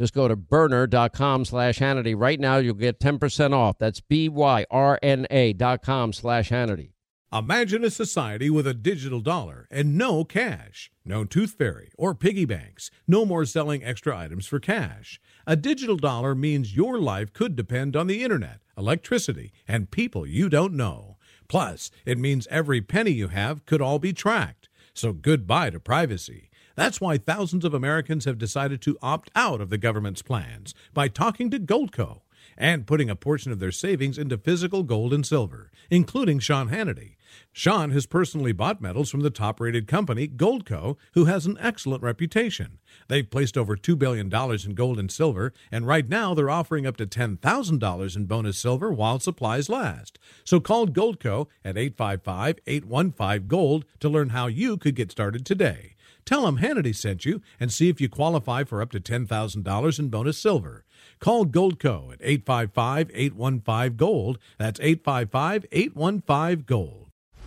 Just 0.00 0.14
go 0.14 0.28
to 0.28 0.34
byrna.com 0.34 1.44
slash 1.44 1.78
Hannity. 1.78 2.14
Right 2.16 2.40
now, 2.40 2.56
you'll 2.56 2.72
get 2.72 3.00
10% 3.00 3.52
off. 3.52 3.76
That's 3.76 4.00
B-Y-R-N-A 4.00 5.52
dot 5.52 5.82
com 5.82 6.14
slash 6.14 6.48
Hannity. 6.48 6.92
Imagine 7.30 7.84
a 7.84 7.90
society 7.90 8.48
with 8.48 8.66
a 8.66 8.72
digital 8.72 9.20
dollar 9.20 9.68
and 9.70 9.98
no 9.98 10.24
cash. 10.24 10.90
No 11.04 11.24
tooth 11.24 11.52
fairy 11.52 11.90
or 11.98 12.14
piggy 12.14 12.46
banks. 12.46 12.90
No 13.06 13.26
more 13.26 13.44
selling 13.44 13.84
extra 13.84 14.16
items 14.16 14.46
for 14.46 14.58
cash. 14.58 15.20
A 15.46 15.54
digital 15.54 15.96
dollar 15.96 16.34
means 16.34 16.74
your 16.74 16.98
life 16.98 17.34
could 17.34 17.54
depend 17.54 17.94
on 17.94 18.06
the 18.06 18.24
internet, 18.24 18.60
electricity, 18.78 19.52
and 19.68 19.90
people 19.90 20.26
you 20.26 20.48
don't 20.48 20.72
know. 20.72 21.18
Plus, 21.46 21.90
it 22.06 22.16
means 22.16 22.48
every 22.50 22.80
penny 22.80 23.10
you 23.10 23.28
have 23.28 23.66
could 23.66 23.82
all 23.82 23.98
be 23.98 24.14
tracked. 24.14 24.70
So 24.94 25.12
goodbye 25.12 25.70
to 25.70 25.78
privacy. 25.78 26.49
That's 26.80 26.98
why 26.98 27.18
thousands 27.18 27.66
of 27.66 27.74
Americans 27.74 28.24
have 28.24 28.38
decided 28.38 28.80
to 28.80 28.96
opt 29.02 29.30
out 29.36 29.60
of 29.60 29.68
the 29.68 29.76
government's 29.76 30.22
plans 30.22 30.74
by 30.94 31.08
talking 31.08 31.50
to 31.50 31.58
Goldco 31.58 32.22
and 32.56 32.86
putting 32.86 33.10
a 33.10 33.14
portion 33.14 33.52
of 33.52 33.58
their 33.58 33.70
savings 33.70 34.16
into 34.16 34.38
physical 34.38 34.82
gold 34.82 35.12
and 35.12 35.26
silver, 35.26 35.70
including 35.90 36.38
Sean 36.38 36.70
Hannity. 36.70 37.16
Sean 37.52 37.90
has 37.90 38.06
personally 38.06 38.52
bought 38.52 38.80
metals 38.80 39.10
from 39.10 39.20
the 39.20 39.28
top 39.28 39.60
rated 39.60 39.86
company, 39.86 40.26
Goldco, 40.26 40.96
who 41.12 41.26
has 41.26 41.44
an 41.44 41.58
excellent 41.60 42.02
reputation. 42.02 42.78
They've 43.08 43.30
placed 43.30 43.58
over 43.58 43.76
$2 43.76 43.98
billion 43.98 44.32
in 44.32 44.74
gold 44.74 44.98
and 44.98 45.12
silver, 45.12 45.52
and 45.70 45.86
right 45.86 46.08
now 46.08 46.32
they're 46.32 46.48
offering 46.48 46.86
up 46.86 46.96
to 46.96 47.06
$10,000 47.06 48.16
in 48.16 48.24
bonus 48.24 48.58
silver 48.58 48.90
while 48.90 49.20
supplies 49.20 49.68
last. 49.68 50.18
So 50.44 50.60
call 50.60 50.86
Goldco 50.86 51.48
at 51.62 51.76
855 51.76 52.60
815 52.66 53.48
Gold 53.48 53.84
to 53.98 54.08
learn 54.08 54.30
how 54.30 54.46
you 54.46 54.78
could 54.78 54.94
get 54.94 55.10
started 55.10 55.44
today. 55.44 55.94
Tell 56.24 56.42
them 56.44 56.58
Hannity 56.58 56.94
sent 56.94 57.24
you 57.24 57.40
and 57.58 57.72
see 57.72 57.88
if 57.88 58.00
you 58.00 58.08
qualify 58.08 58.64
for 58.64 58.82
up 58.82 58.90
to 58.92 59.00
$10,000 59.00 59.98
in 59.98 60.08
bonus 60.08 60.38
silver. 60.38 60.84
Call 61.18 61.46
Goldco 61.46 62.12
at 62.12 62.20
855 62.22 63.10
815 63.12 63.96
Gold. 63.96 64.38
That's 64.58 64.80
855 64.80 65.66
815 65.72 66.64
Gold. 66.66 67.09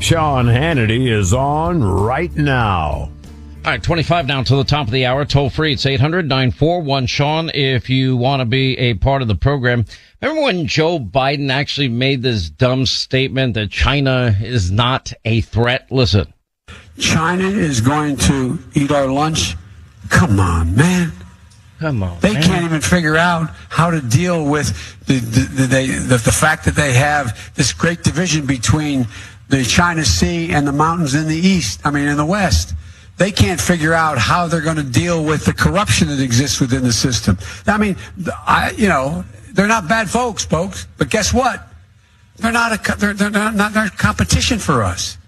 Sean 0.00 0.46
Hannity 0.46 1.10
is 1.10 1.34
on 1.34 1.82
right 1.82 2.34
now. 2.34 3.10
All 3.64 3.72
right, 3.72 3.82
25 3.82 4.26
now 4.26 4.42
to 4.44 4.56
the 4.56 4.64
top 4.64 4.86
of 4.86 4.92
the 4.92 5.04
hour. 5.04 5.24
Toll 5.24 5.50
free. 5.50 5.72
It's 5.72 5.84
800 5.84 6.28
941 6.28 7.06
Sean 7.06 7.50
if 7.52 7.90
you 7.90 8.16
want 8.16 8.40
to 8.40 8.46
be 8.46 8.78
a 8.78 8.94
part 8.94 9.20
of 9.20 9.28
the 9.28 9.34
program. 9.34 9.84
Remember 10.22 10.42
when 10.42 10.66
Joe 10.66 10.98
Biden 10.98 11.50
actually 11.50 11.88
made 11.88 12.22
this 12.22 12.48
dumb 12.48 12.86
statement 12.86 13.54
that 13.54 13.70
China 13.70 14.34
is 14.40 14.70
not 14.70 15.12
a 15.24 15.40
threat? 15.42 15.90
Listen. 15.90 16.32
China 16.98 17.48
is 17.48 17.80
going 17.80 18.16
to 18.16 18.58
eat 18.74 18.90
our 18.90 19.08
lunch. 19.08 19.56
Come 20.08 20.40
on, 20.40 20.74
man. 20.74 21.12
Come 21.80 22.02
on. 22.02 22.18
They 22.20 22.34
man. 22.34 22.42
can't 22.42 22.64
even 22.64 22.80
figure 22.80 23.16
out 23.16 23.50
how 23.68 23.90
to 23.90 24.00
deal 24.00 24.44
with 24.44 24.96
the 25.06 25.18
the, 25.18 25.66
the, 25.66 25.66
the, 25.66 26.16
the 26.16 26.32
fact 26.32 26.64
that 26.64 26.74
they 26.74 26.94
have 26.94 27.52
this 27.54 27.72
great 27.72 28.02
division 28.02 28.46
between 28.46 29.06
the 29.48 29.64
China 29.64 30.04
Sea 30.04 30.52
and 30.52 30.66
the 30.66 30.72
mountains 30.72 31.14
in 31.14 31.26
the 31.26 31.36
east, 31.36 31.80
I 31.84 31.90
mean, 31.90 32.08
in 32.08 32.16
the 32.16 32.26
west. 32.26 32.74
They 33.16 33.32
can't 33.32 33.60
figure 33.60 33.94
out 33.94 34.16
how 34.16 34.46
they're 34.46 34.60
going 34.60 34.76
to 34.76 34.82
deal 34.84 35.24
with 35.24 35.44
the 35.44 35.52
corruption 35.52 36.08
that 36.08 36.20
exists 36.20 36.60
within 36.60 36.84
the 36.84 36.92
system. 36.92 37.36
I 37.66 37.76
mean, 37.76 37.96
I, 38.46 38.72
you 38.76 38.88
know, 38.88 39.24
they're 39.52 39.66
not 39.66 39.88
bad 39.88 40.08
folks, 40.08 40.44
folks, 40.44 40.86
but 40.98 41.10
guess 41.10 41.34
what? 41.34 41.66
They're 42.36 42.52
not 42.52 42.72
a, 42.72 42.96
they're, 42.96 43.14
they're 43.14 43.30
not, 43.30 43.56
not 43.56 43.72
they're 43.72 43.88
competition 43.88 44.60
for 44.60 44.84
us. 44.84 45.18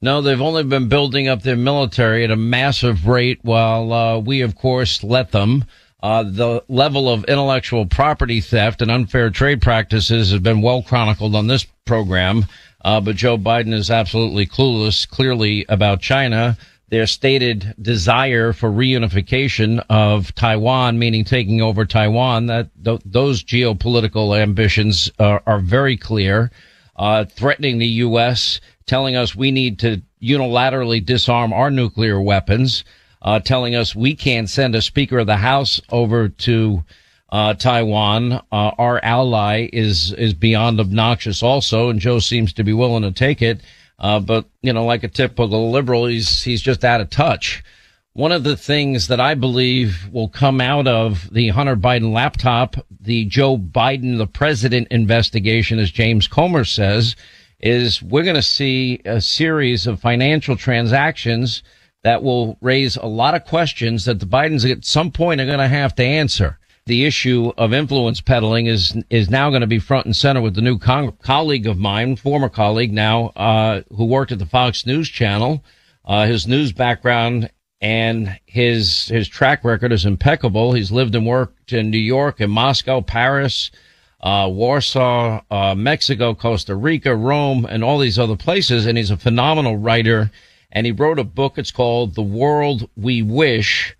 No, 0.00 0.20
they've 0.20 0.40
only 0.40 0.62
been 0.64 0.88
building 0.88 1.28
up 1.28 1.42
their 1.42 1.56
military 1.56 2.24
at 2.24 2.30
a 2.30 2.36
massive 2.36 3.08
rate 3.08 3.40
while 3.42 3.92
uh, 3.92 4.18
we, 4.18 4.42
of 4.42 4.54
course, 4.54 5.02
let 5.02 5.32
them. 5.32 5.64
Uh, 6.02 6.22
the 6.22 6.62
level 6.68 7.08
of 7.08 7.24
intellectual 7.24 7.86
property 7.86 8.42
theft 8.42 8.82
and 8.82 8.90
unfair 8.90 9.30
trade 9.30 9.62
practices 9.62 10.30
has 10.30 10.40
been 10.40 10.60
well 10.60 10.82
chronicled 10.82 11.34
on 11.34 11.46
this 11.46 11.66
program. 11.86 12.44
Uh, 12.84 13.00
but 13.00 13.16
Joe 13.16 13.38
Biden 13.38 13.72
is 13.72 13.90
absolutely 13.90 14.46
clueless, 14.46 15.08
clearly 15.08 15.64
about 15.68 16.00
China. 16.00 16.56
Their 16.90 17.06
stated 17.06 17.74
desire 17.80 18.52
for 18.52 18.70
reunification 18.70 19.84
of 19.88 20.34
Taiwan, 20.34 20.98
meaning 20.98 21.24
taking 21.24 21.62
over 21.62 21.86
Taiwan, 21.86 22.46
that 22.46 22.68
th- 22.84 23.00
those 23.04 23.42
geopolitical 23.42 24.38
ambitions 24.38 25.10
are, 25.18 25.42
are 25.46 25.60
very 25.60 25.96
clear. 25.96 26.50
Uh, 26.94 27.24
threatening 27.24 27.78
the 27.78 27.86
U.S., 27.86 28.60
telling 28.86 29.16
us 29.16 29.34
we 29.34 29.50
need 29.50 29.78
to 29.80 30.02
unilaterally 30.22 31.04
disarm 31.04 31.52
our 31.52 31.70
nuclear 31.70 32.20
weapons 32.20 32.84
uh, 33.24 33.40
telling 33.40 33.74
us 33.74 33.96
we 33.96 34.14
can't 34.14 34.48
send 34.48 34.74
a 34.74 34.82
Speaker 34.82 35.18
of 35.18 35.26
the 35.26 35.38
House 35.38 35.80
over 35.90 36.28
to 36.28 36.84
uh, 37.34 37.52
Taiwan. 37.52 38.32
Uh, 38.32 38.40
our 38.78 39.00
ally 39.02 39.68
is 39.72 40.12
is 40.12 40.34
beyond 40.34 40.78
obnoxious, 40.78 41.42
also, 41.42 41.90
and 41.90 41.98
Joe 41.98 42.20
seems 42.20 42.52
to 42.52 42.62
be 42.62 42.72
willing 42.72 43.02
to 43.02 43.10
take 43.10 43.42
it. 43.42 43.60
Uh, 43.98 44.20
but 44.20 44.46
you 44.62 44.72
know, 44.72 44.84
like 44.84 45.02
a 45.02 45.08
typical 45.08 45.72
liberal, 45.72 46.06
he's 46.06 46.44
he's 46.44 46.62
just 46.62 46.84
out 46.84 47.00
of 47.00 47.10
touch. 47.10 47.64
One 48.12 48.30
of 48.30 48.44
the 48.44 48.56
things 48.56 49.08
that 49.08 49.18
I 49.18 49.34
believe 49.34 50.08
will 50.12 50.28
come 50.28 50.60
out 50.60 50.86
of 50.86 51.28
the 51.32 51.48
Hunter 51.48 51.74
Biden 51.74 52.12
laptop, 52.12 52.76
the 53.00 53.24
Joe 53.24 53.58
Biden, 53.58 54.16
the 54.18 54.28
president 54.28 54.86
investigation, 54.92 55.80
as 55.80 55.90
James 55.90 56.28
Comer 56.28 56.64
says, 56.64 57.16
is 57.58 58.00
we're 58.00 58.22
going 58.22 58.36
to 58.36 58.42
see 58.42 59.00
a 59.04 59.20
series 59.20 59.88
of 59.88 59.98
financial 59.98 60.56
transactions 60.56 61.64
that 62.04 62.22
will 62.22 62.56
raise 62.60 62.94
a 62.96 63.06
lot 63.06 63.34
of 63.34 63.44
questions 63.44 64.04
that 64.04 64.20
the 64.20 64.26
Bidens 64.26 64.70
at 64.70 64.84
some 64.84 65.10
point 65.10 65.40
are 65.40 65.46
going 65.46 65.58
to 65.58 65.66
have 65.66 65.96
to 65.96 66.04
answer. 66.04 66.60
The 66.86 67.06
issue 67.06 67.50
of 67.56 67.72
influence 67.72 68.20
peddling 68.20 68.66
is 68.66 68.94
is 69.08 69.30
now 69.30 69.48
going 69.48 69.62
to 69.62 69.66
be 69.66 69.78
front 69.78 70.04
and 70.04 70.14
center 70.14 70.42
with 70.42 70.54
the 70.54 70.60
new 70.60 70.76
con- 70.76 71.12
colleague 71.22 71.66
of 71.66 71.78
mine, 71.78 72.16
former 72.16 72.50
colleague 72.50 72.92
now, 72.92 73.28
uh, 73.28 73.80
who 73.96 74.04
worked 74.04 74.32
at 74.32 74.38
the 74.38 74.44
Fox 74.44 74.84
News 74.84 75.08
Channel. 75.08 75.64
Uh, 76.04 76.26
his 76.26 76.46
news 76.46 76.72
background 76.72 77.48
and 77.80 78.38
his 78.44 79.08
his 79.08 79.28
track 79.28 79.64
record 79.64 79.92
is 79.92 80.04
impeccable. 80.04 80.74
He's 80.74 80.92
lived 80.92 81.14
and 81.14 81.26
worked 81.26 81.72
in 81.72 81.88
New 81.90 81.96
York 81.96 82.38
and 82.40 82.52
Moscow, 82.52 83.00
Paris, 83.00 83.70
uh, 84.20 84.50
Warsaw, 84.52 85.40
uh, 85.50 85.74
Mexico, 85.74 86.34
Costa 86.34 86.74
Rica, 86.74 87.16
Rome, 87.16 87.64
and 87.64 87.82
all 87.82 87.98
these 87.98 88.18
other 88.18 88.36
places. 88.36 88.84
And 88.84 88.98
he's 88.98 89.10
a 89.10 89.16
phenomenal 89.16 89.78
writer 89.78 90.30
and 90.70 90.84
he 90.84 90.92
wrote 90.92 91.18
a 91.18 91.24
book. 91.24 91.56
It's 91.56 91.70
called 91.70 92.14
The 92.14 92.20
World 92.20 92.90
We 92.94 93.22
Wish. 93.22 93.96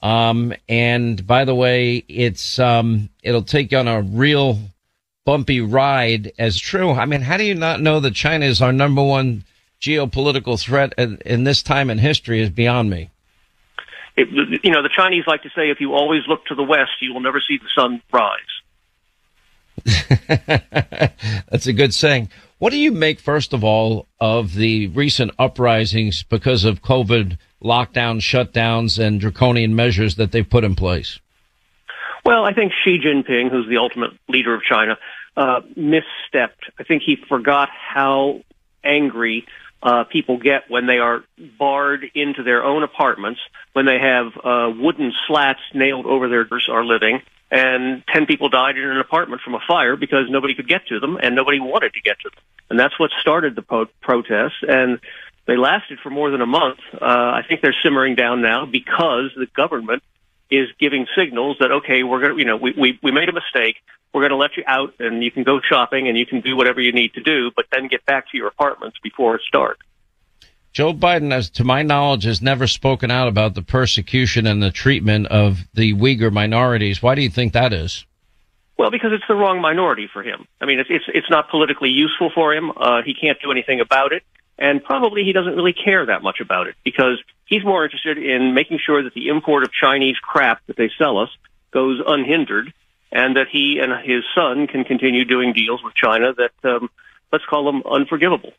Um, 0.00 0.54
and 0.68 1.26
by 1.26 1.44
the 1.44 1.54
way, 1.54 2.04
it's, 2.08 2.58
um, 2.58 3.10
it'll 3.22 3.42
take 3.42 3.72
you 3.72 3.78
on 3.78 3.88
a 3.88 4.00
real 4.02 4.58
bumpy 5.24 5.60
ride 5.60 6.32
as 6.38 6.58
true. 6.58 6.92
I 6.92 7.04
mean, 7.04 7.20
how 7.20 7.36
do 7.36 7.44
you 7.44 7.54
not 7.54 7.80
know 7.80 8.00
that 8.00 8.14
China 8.14 8.46
is 8.46 8.62
our 8.62 8.72
number 8.72 9.02
one 9.02 9.44
geopolitical 9.80 10.60
threat 10.60 10.92
in, 10.98 11.18
in 11.24 11.44
this 11.44 11.62
time 11.62 11.90
in 11.90 11.98
history 11.98 12.40
is 12.40 12.50
beyond 12.50 12.90
me. 12.90 13.10
It, 14.16 14.28
you 14.64 14.70
know, 14.70 14.82
the 14.82 14.90
Chinese 14.94 15.24
like 15.26 15.42
to 15.42 15.50
say, 15.50 15.70
if 15.70 15.80
you 15.80 15.94
always 15.94 16.22
look 16.26 16.44
to 16.46 16.54
the 16.54 16.62
west, 16.62 16.90
you 17.00 17.12
will 17.12 17.20
never 17.20 17.40
see 17.46 17.58
the 17.58 17.68
sun 17.74 18.02
rise. 18.12 18.40
That's 21.50 21.68
a 21.68 21.72
good 21.72 21.94
saying. 21.94 22.30
What 22.58 22.70
do 22.70 22.78
you 22.78 22.90
make, 22.90 23.20
first 23.20 23.52
of 23.52 23.62
all, 23.62 24.06
of 24.20 24.54
the 24.54 24.88
recent 24.88 25.30
uprisings 25.38 26.24
because 26.24 26.64
of 26.64 26.82
COVID 26.82 27.38
lockdowns, 27.62 28.20
shutdowns, 28.20 28.98
and 28.98 29.20
draconian 29.20 29.76
measures 29.76 30.16
that 30.16 30.32
they've 30.32 30.48
put 30.48 30.64
in 30.64 30.74
place? 30.74 31.20
Well, 32.24 32.44
I 32.44 32.52
think 32.52 32.72
Xi 32.84 32.98
Jinping, 32.98 33.50
who's 33.50 33.68
the 33.68 33.78
ultimate 33.78 34.10
leader 34.28 34.54
of 34.54 34.62
China, 34.62 34.98
uh, 35.36 35.60
misstepped. 35.76 36.66
I 36.78 36.82
think 36.82 37.02
he 37.06 37.16
forgot 37.28 37.68
how 37.70 38.42
angry 38.82 39.46
uh, 39.82 40.04
people 40.04 40.38
get 40.38 40.68
when 40.68 40.86
they 40.86 40.98
are 40.98 41.22
barred 41.58 42.04
into 42.14 42.42
their 42.42 42.64
own 42.64 42.82
apartments, 42.82 43.40
when 43.72 43.86
they 43.86 43.98
have 44.00 44.26
uh, 44.44 44.70
wooden 44.76 45.12
slats 45.28 45.60
nailed 45.74 46.06
over 46.06 46.28
their 46.28 46.44
doors 46.44 46.68
are 46.68 46.84
living, 46.84 47.20
and 47.50 48.02
10 48.12 48.26
people 48.26 48.48
died 48.48 48.76
in 48.76 48.84
an 48.84 48.98
apartment 48.98 49.42
from 49.42 49.54
a 49.54 49.60
fire 49.66 49.96
because 49.96 50.26
nobody 50.28 50.54
could 50.54 50.68
get 50.68 50.86
to 50.88 51.00
them 51.00 51.18
and 51.22 51.34
nobody 51.34 51.60
wanted 51.60 51.94
to 51.94 52.00
get 52.00 52.18
to 52.20 52.30
them. 52.30 52.42
And 52.70 52.78
that's 52.78 52.98
what 52.98 53.10
started 53.20 53.56
the 53.56 53.62
pro- 53.62 53.86
protests. 54.02 54.62
And 54.62 54.98
they 55.46 55.56
lasted 55.56 55.98
for 56.02 56.10
more 56.10 56.30
than 56.30 56.42
a 56.42 56.46
month. 56.46 56.78
Uh, 56.92 56.98
I 57.00 57.42
think 57.48 57.62
they're 57.62 57.76
simmering 57.82 58.14
down 58.14 58.42
now 58.42 58.66
because 58.66 59.30
the 59.36 59.46
government 59.56 60.02
is 60.50 60.68
giving 60.78 61.06
signals 61.16 61.56
that, 61.60 61.72
okay, 61.72 62.02
we're 62.02 62.20
going 62.20 62.34
to, 62.34 62.38
you 62.38 62.44
know, 62.44 62.56
we, 62.56 62.74
we, 62.78 62.98
we 63.02 63.12
made 63.12 63.28
a 63.28 63.32
mistake. 63.32 63.76
We're 64.12 64.22
going 64.22 64.30
to 64.30 64.36
let 64.36 64.56
you 64.56 64.64
out 64.66 64.94
and 64.98 65.22
you 65.22 65.30
can 65.30 65.44
go 65.44 65.60
shopping 65.60 66.08
and 66.08 66.18
you 66.18 66.26
can 66.26 66.40
do 66.40 66.56
whatever 66.56 66.80
you 66.80 66.92
need 66.92 67.14
to 67.14 67.22
do, 67.22 67.50
but 67.54 67.66
then 67.72 67.88
get 67.88 68.04
back 68.04 68.30
to 68.30 68.36
your 68.36 68.48
apartments 68.48 68.98
before 69.02 69.36
it's 69.36 69.44
dark. 69.52 69.78
Joe 70.72 70.92
Biden, 70.92 71.32
as 71.32 71.50
to 71.50 71.64
my 71.64 71.82
knowledge, 71.82 72.24
has 72.24 72.42
never 72.42 72.66
spoken 72.66 73.10
out 73.10 73.28
about 73.28 73.54
the 73.54 73.62
persecution 73.62 74.46
and 74.46 74.62
the 74.62 74.70
treatment 74.70 75.26
of 75.28 75.60
the 75.74 75.94
Uyghur 75.94 76.32
minorities. 76.32 77.02
Why 77.02 77.14
do 77.14 77.22
you 77.22 77.30
think 77.30 77.52
that 77.52 77.72
is? 77.72 78.04
Well, 78.78 78.90
because 78.90 79.10
it's 79.12 79.24
the 79.26 79.34
wrong 79.34 79.60
minority 79.60 80.08
for 80.12 80.22
him. 80.22 80.46
I 80.60 80.66
mean, 80.66 80.78
it's 80.78 80.88
it's, 80.88 81.04
it's 81.08 81.28
not 81.28 81.50
politically 81.50 81.90
useful 81.90 82.30
for 82.32 82.54
him. 82.54 82.70
Uh, 82.76 83.02
he 83.02 83.12
can't 83.12 83.38
do 83.42 83.50
anything 83.50 83.80
about 83.80 84.12
it, 84.12 84.22
and 84.56 84.82
probably 84.82 85.24
he 85.24 85.32
doesn't 85.32 85.56
really 85.56 85.72
care 85.72 86.06
that 86.06 86.22
much 86.22 86.38
about 86.40 86.68
it 86.68 86.76
because 86.84 87.20
he's 87.46 87.64
more 87.64 87.84
interested 87.84 88.18
in 88.18 88.54
making 88.54 88.78
sure 88.84 89.02
that 89.02 89.14
the 89.14 89.28
import 89.28 89.64
of 89.64 89.72
Chinese 89.72 90.16
crap 90.22 90.64
that 90.68 90.76
they 90.76 90.90
sell 90.96 91.18
us 91.18 91.30
goes 91.72 92.00
unhindered, 92.06 92.72
and 93.10 93.34
that 93.36 93.48
he 93.50 93.80
and 93.82 93.92
his 94.08 94.22
son 94.32 94.68
can 94.68 94.84
continue 94.84 95.24
doing 95.24 95.52
deals 95.52 95.82
with 95.82 95.94
China 95.94 96.32
that 96.34 96.70
um, 96.70 96.88
let's 97.32 97.44
call 97.46 97.64
them 97.64 97.82
unforgivable. 97.84 98.52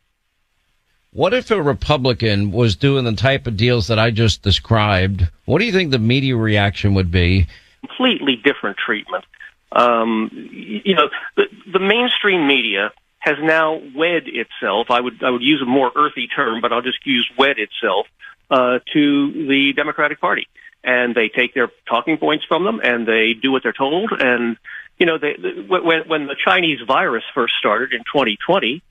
What 1.12 1.34
if 1.34 1.50
a 1.50 1.60
Republican 1.60 2.52
was 2.52 2.76
doing 2.76 3.04
the 3.04 3.12
type 3.14 3.48
of 3.48 3.56
deals 3.56 3.88
that 3.88 3.98
I 3.98 4.12
just 4.12 4.42
described? 4.42 5.28
What 5.44 5.58
do 5.58 5.64
you 5.64 5.72
think 5.72 5.90
the 5.90 5.98
media 5.98 6.36
reaction 6.36 6.94
would 6.94 7.10
be? 7.10 7.48
Completely 7.80 8.36
different 8.36 8.76
treatment. 8.76 9.24
Um, 9.72 10.30
you 10.32 10.94
know, 10.94 11.08
the, 11.36 11.44
the 11.72 11.80
mainstream 11.80 12.46
media 12.46 12.92
has 13.18 13.36
now 13.40 13.80
wed 13.94 14.24
itself. 14.26 14.86
I 14.90 15.00
would 15.00 15.22
I 15.22 15.30
would 15.30 15.42
use 15.42 15.60
a 15.60 15.66
more 15.66 15.90
earthy 15.96 16.28
term, 16.28 16.60
but 16.60 16.72
I'll 16.72 16.82
just 16.82 17.04
use 17.04 17.28
wed 17.36 17.58
itself 17.58 18.06
uh, 18.50 18.78
to 18.92 19.32
the 19.48 19.72
Democratic 19.74 20.20
Party, 20.20 20.46
and 20.82 21.14
they 21.14 21.28
take 21.28 21.54
their 21.54 21.70
talking 21.88 22.18
points 22.18 22.44
from 22.46 22.64
them, 22.64 22.80
and 22.82 23.06
they 23.06 23.34
do 23.34 23.52
what 23.52 23.62
they're 23.62 23.72
told. 23.72 24.12
And 24.12 24.56
you 24.98 25.06
know, 25.06 25.18
they, 25.18 25.34
when 25.68 26.08
when 26.08 26.26
the 26.26 26.36
Chinese 26.42 26.80
virus 26.86 27.24
first 27.34 27.54
started 27.58 27.92
in 27.92 28.00
2020, 28.00 28.82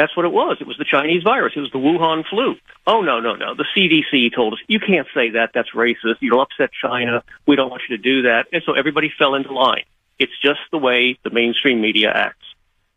that's 0.00 0.16
what 0.16 0.24
it 0.24 0.32
was. 0.32 0.56
It 0.60 0.66
was 0.66 0.78
the 0.78 0.86
Chinese 0.86 1.22
virus. 1.22 1.52
It 1.54 1.60
was 1.60 1.70
the 1.72 1.78
Wuhan 1.78 2.24
flu. 2.26 2.54
Oh, 2.86 3.02
no, 3.02 3.20
no, 3.20 3.34
no. 3.34 3.54
The 3.54 3.66
CDC 3.76 4.34
told 4.34 4.54
us, 4.54 4.58
you 4.66 4.80
can't 4.80 5.06
say 5.12 5.30
that. 5.32 5.50
That's 5.52 5.72
racist. 5.74 6.16
You'll 6.20 6.40
upset 6.40 6.70
China. 6.72 7.22
We 7.46 7.54
don't 7.54 7.68
want 7.68 7.82
you 7.86 7.98
to 7.98 8.02
do 8.02 8.22
that. 8.22 8.46
And 8.50 8.62
so 8.64 8.72
everybody 8.72 9.12
fell 9.18 9.34
into 9.34 9.52
line. 9.52 9.84
It's 10.18 10.32
just 10.42 10.60
the 10.72 10.78
way 10.78 11.18
the 11.22 11.28
mainstream 11.28 11.82
media 11.82 12.10
acts. 12.14 12.46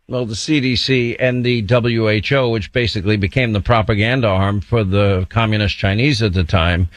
Well, 0.07 0.25
the 0.25 0.33
CDC 0.33 1.17
and 1.19 1.45
the 1.45 1.61
WHO, 1.61 2.49
which 2.49 2.71
basically 2.71 3.17
became 3.17 3.51
the 3.51 3.61
propaganda 3.61 4.29
arm 4.29 4.61
for 4.61 4.85
the 4.85 5.27
communist 5.29 5.77
Chinese 5.77 6.21
at 6.21 6.33
the 6.33 6.45
time. 6.45 6.87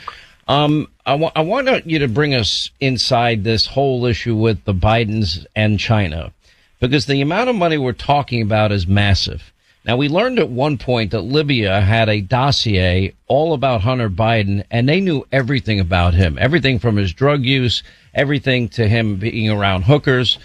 Um, 0.46 0.88
I, 1.04 1.14
I 1.34 1.40
want 1.40 1.86
you 1.86 1.98
to 1.98 2.08
bring 2.08 2.32
us 2.32 2.70
inside 2.78 3.42
this 3.42 3.66
whole 3.66 4.06
issue 4.06 4.36
with 4.36 4.64
the 4.64 4.74
Bidens 4.74 5.46
and 5.56 5.80
China, 5.80 6.32
because 6.78 7.06
the 7.06 7.20
amount 7.20 7.50
of 7.50 7.56
money 7.56 7.76
we're 7.76 7.92
talking 7.92 8.42
about 8.42 8.70
is 8.70 8.86
massive. 8.86 9.52
Now, 9.86 9.96
we 9.96 10.08
learned 10.08 10.40
at 10.40 10.48
one 10.48 10.78
point 10.78 11.12
that 11.12 11.20
Libya 11.20 11.80
had 11.80 12.08
a 12.08 12.20
dossier 12.20 13.14
all 13.28 13.54
about 13.54 13.82
Hunter 13.82 14.10
Biden, 14.10 14.64
and 14.68 14.88
they 14.88 15.00
knew 15.00 15.24
everything 15.30 15.78
about 15.78 16.12
him, 16.12 16.36
everything 16.40 16.80
from 16.80 16.96
his 16.96 17.12
drug 17.12 17.44
use, 17.44 17.84
everything 18.12 18.68
to 18.70 18.88
him 18.88 19.16
being 19.16 19.48
around 19.48 19.82
hookers. 19.82 20.38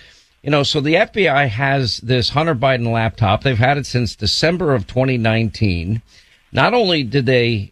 You 0.43 0.51
know, 0.51 0.61
so 0.61 0.79
the 0.79 0.93
FBI 0.93 1.47
has 1.49 1.97
this 2.01 2.29
Hunter 2.29 2.53
Biden 2.53 2.91
laptop. 2.91 3.41
They've 3.41 3.57
had 3.57 3.79
it 3.79 3.87
since 3.87 4.15
December 4.15 4.75
of 4.75 4.85
2019. 4.85 6.03
Not 6.51 6.75
only 6.75 7.01
did 7.01 7.25
they 7.25 7.71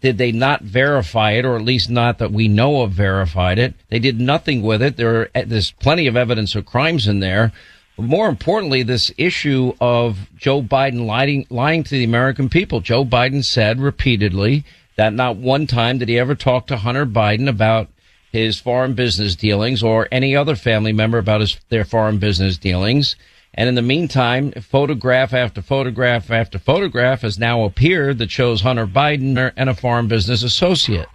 did 0.00 0.18
they 0.18 0.30
not 0.30 0.62
verify 0.62 1.32
it, 1.32 1.44
or 1.44 1.56
at 1.56 1.64
least 1.64 1.90
not 1.90 2.18
that 2.18 2.30
we 2.30 2.46
know 2.46 2.82
of 2.82 2.92
verified 2.92 3.58
it, 3.58 3.74
they 3.88 3.98
did 3.98 4.20
nothing 4.20 4.62
with 4.62 4.80
it. 4.80 4.96
There, 4.96 5.30
there's 5.34 5.72
plenty 5.72 6.06
of 6.06 6.16
evidence 6.16 6.54
of 6.54 6.64
crimes 6.64 7.08
in 7.08 7.18
there 7.18 7.52
more 7.98 8.28
importantly, 8.28 8.82
this 8.82 9.10
issue 9.18 9.72
of 9.80 10.28
Joe 10.36 10.62
Biden 10.62 11.06
lying, 11.06 11.46
lying 11.50 11.82
to 11.84 11.90
the 11.90 12.04
American 12.04 12.48
people. 12.48 12.80
Joe 12.80 13.04
Biden 13.04 13.44
said 13.44 13.80
repeatedly 13.80 14.64
that 14.96 15.12
not 15.12 15.36
one 15.36 15.66
time 15.66 15.98
did 15.98 16.08
he 16.08 16.18
ever 16.18 16.34
talk 16.34 16.66
to 16.68 16.76
Hunter 16.76 17.06
Biden 17.06 17.48
about 17.48 17.88
his 18.30 18.60
foreign 18.60 18.94
business 18.94 19.34
dealings 19.34 19.82
or 19.82 20.06
any 20.12 20.36
other 20.36 20.54
family 20.54 20.92
member 20.92 21.18
about 21.18 21.40
his, 21.40 21.58
their 21.70 21.84
foreign 21.84 22.18
business 22.18 22.56
dealings. 22.56 23.16
And 23.54 23.68
in 23.68 23.74
the 23.74 23.82
meantime, 23.82 24.52
photograph 24.52 25.32
after 25.32 25.62
photograph 25.62 26.30
after 26.30 26.58
photograph 26.58 27.22
has 27.22 27.38
now 27.38 27.64
appeared 27.64 28.18
that 28.18 28.30
shows 28.30 28.60
Hunter 28.60 28.86
Biden 28.86 29.52
and 29.56 29.68
a 29.68 29.74
foreign 29.74 30.06
business 30.06 30.42
associate. 30.42 31.08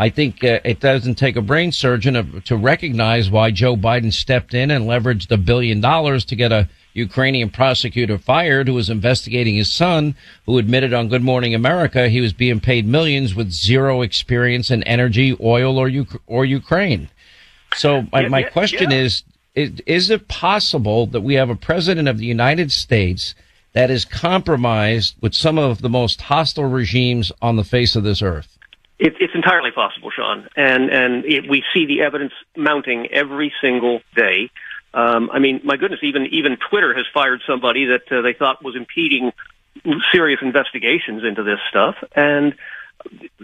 I 0.00 0.10
think 0.10 0.44
uh, 0.44 0.60
it 0.64 0.78
doesn't 0.78 1.16
take 1.16 1.34
a 1.34 1.42
brain 1.42 1.72
surgeon 1.72 2.40
to 2.42 2.56
recognize 2.56 3.30
why 3.30 3.50
Joe 3.50 3.76
Biden 3.76 4.12
stepped 4.12 4.54
in 4.54 4.70
and 4.70 4.84
leveraged 4.84 5.32
a 5.32 5.36
billion 5.36 5.80
dollars 5.80 6.24
to 6.26 6.36
get 6.36 6.52
a 6.52 6.68
Ukrainian 6.94 7.50
prosecutor 7.50 8.16
fired 8.16 8.68
who 8.68 8.74
was 8.74 8.90
investigating 8.90 9.56
his 9.56 9.72
son, 9.72 10.14
who 10.46 10.56
admitted 10.56 10.94
on 10.94 11.08
Good 11.08 11.24
Morning 11.24 11.52
America 11.52 12.08
he 12.08 12.20
was 12.20 12.32
being 12.32 12.60
paid 12.60 12.86
millions 12.86 13.34
with 13.34 13.50
zero 13.50 14.02
experience 14.02 14.70
in 14.70 14.84
energy, 14.84 15.36
oil, 15.40 15.76
or 15.76 15.90
or 16.28 16.44
Ukraine. 16.44 17.08
So 17.74 18.06
my, 18.12 18.28
my 18.28 18.44
question 18.44 18.92
yeah. 18.92 18.98
is, 18.98 19.24
is, 19.56 19.80
is 19.84 20.10
it 20.10 20.28
possible 20.28 21.06
that 21.06 21.22
we 21.22 21.34
have 21.34 21.50
a 21.50 21.56
president 21.56 22.06
of 22.06 22.18
the 22.18 22.24
United 22.24 22.70
States 22.70 23.34
that 23.72 23.90
is 23.90 24.04
compromised 24.04 25.16
with 25.20 25.34
some 25.34 25.58
of 25.58 25.82
the 25.82 25.88
most 25.88 26.22
hostile 26.22 26.64
regimes 26.64 27.32
on 27.42 27.56
the 27.56 27.64
face 27.64 27.96
of 27.96 28.04
this 28.04 28.22
earth? 28.22 28.57
It, 28.98 29.14
it's 29.20 29.34
entirely 29.34 29.70
possible, 29.70 30.10
Sean, 30.10 30.48
and 30.56 30.90
and 30.90 31.24
it, 31.24 31.48
we 31.48 31.62
see 31.72 31.86
the 31.86 32.02
evidence 32.02 32.32
mounting 32.56 33.06
every 33.12 33.52
single 33.60 34.00
day. 34.16 34.50
Um, 34.92 35.30
I 35.32 35.38
mean, 35.38 35.60
my 35.62 35.76
goodness, 35.76 36.00
even 36.02 36.26
even 36.32 36.56
Twitter 36.68 36.94
has 36.94 37.06
fired 37.14 37.40
somebody 37.46 37.86
that 37.86 38.10
uh, 38.10 38.22
they 38.22 38.32
thought 38.32 38.62
was 38.62 38.74
impeding 38.74 39.32
serious 40.12 40.40
investigations 40.42 41.22
into 41.22 41.44
this 41.44 41.60
stuff, 41.68 41.94
and 42.16 42.54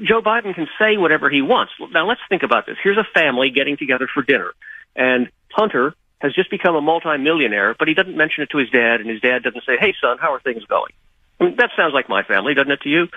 Joe 0.02 0.20
Biden 0.22 0.54
can 0.54 0.66
say 0.76 0.96
whatever 0.96 1.30
he 1.30 1.40
wants. 1.40 1.72
Now 1.92 2.08
let's 2.08 2.20
think 2.28 2.42
about 2.42 2.66
this. 2.66 2.76
Here's 2.82 2.98
a 2.98 3.06
family 3.14 3.50
getting 3.50 3.76
together 3.76 4.08
for 4.12 4.24
dinner, 4.24 4.52
and 4.96 5.28
Hunter 5.52 5.94
has 6.18 6.34
just 6.34 6.50
become 6.50 6.74
a 6.74 6.80
multimillionaire, 6.80 7.76
but 7.78 7.86
he 7.86 7.94
doesn't 7.94 8.16
mention 8.16 8.42
it 8.42 8.50
to 8.50 8.58
his 8.58 8.70
dad, 8.70 9.00
and 9.00 9.08
his 9.08 9.20
dad 9.20 9.44
doesn't 9.44 9.62
say, 9.64 9.76
"Hey, 9.78 9.94
son, 10.00 10.18
how 10.18 10.32
are 10.32 10.40
things 10.40 10.64
going?" 10.64 10.92
I 11.40 11.44
mean, 11.44 11.56
that 11.56 11.70
sounds 11.76 11.94
like 11.94 12.08
my 12.08 12.22
family, 12.22 12.54
doesn't 12.54 12.72
it 12.72 12.80
to 12.82 12.88
you? 12.88 13.08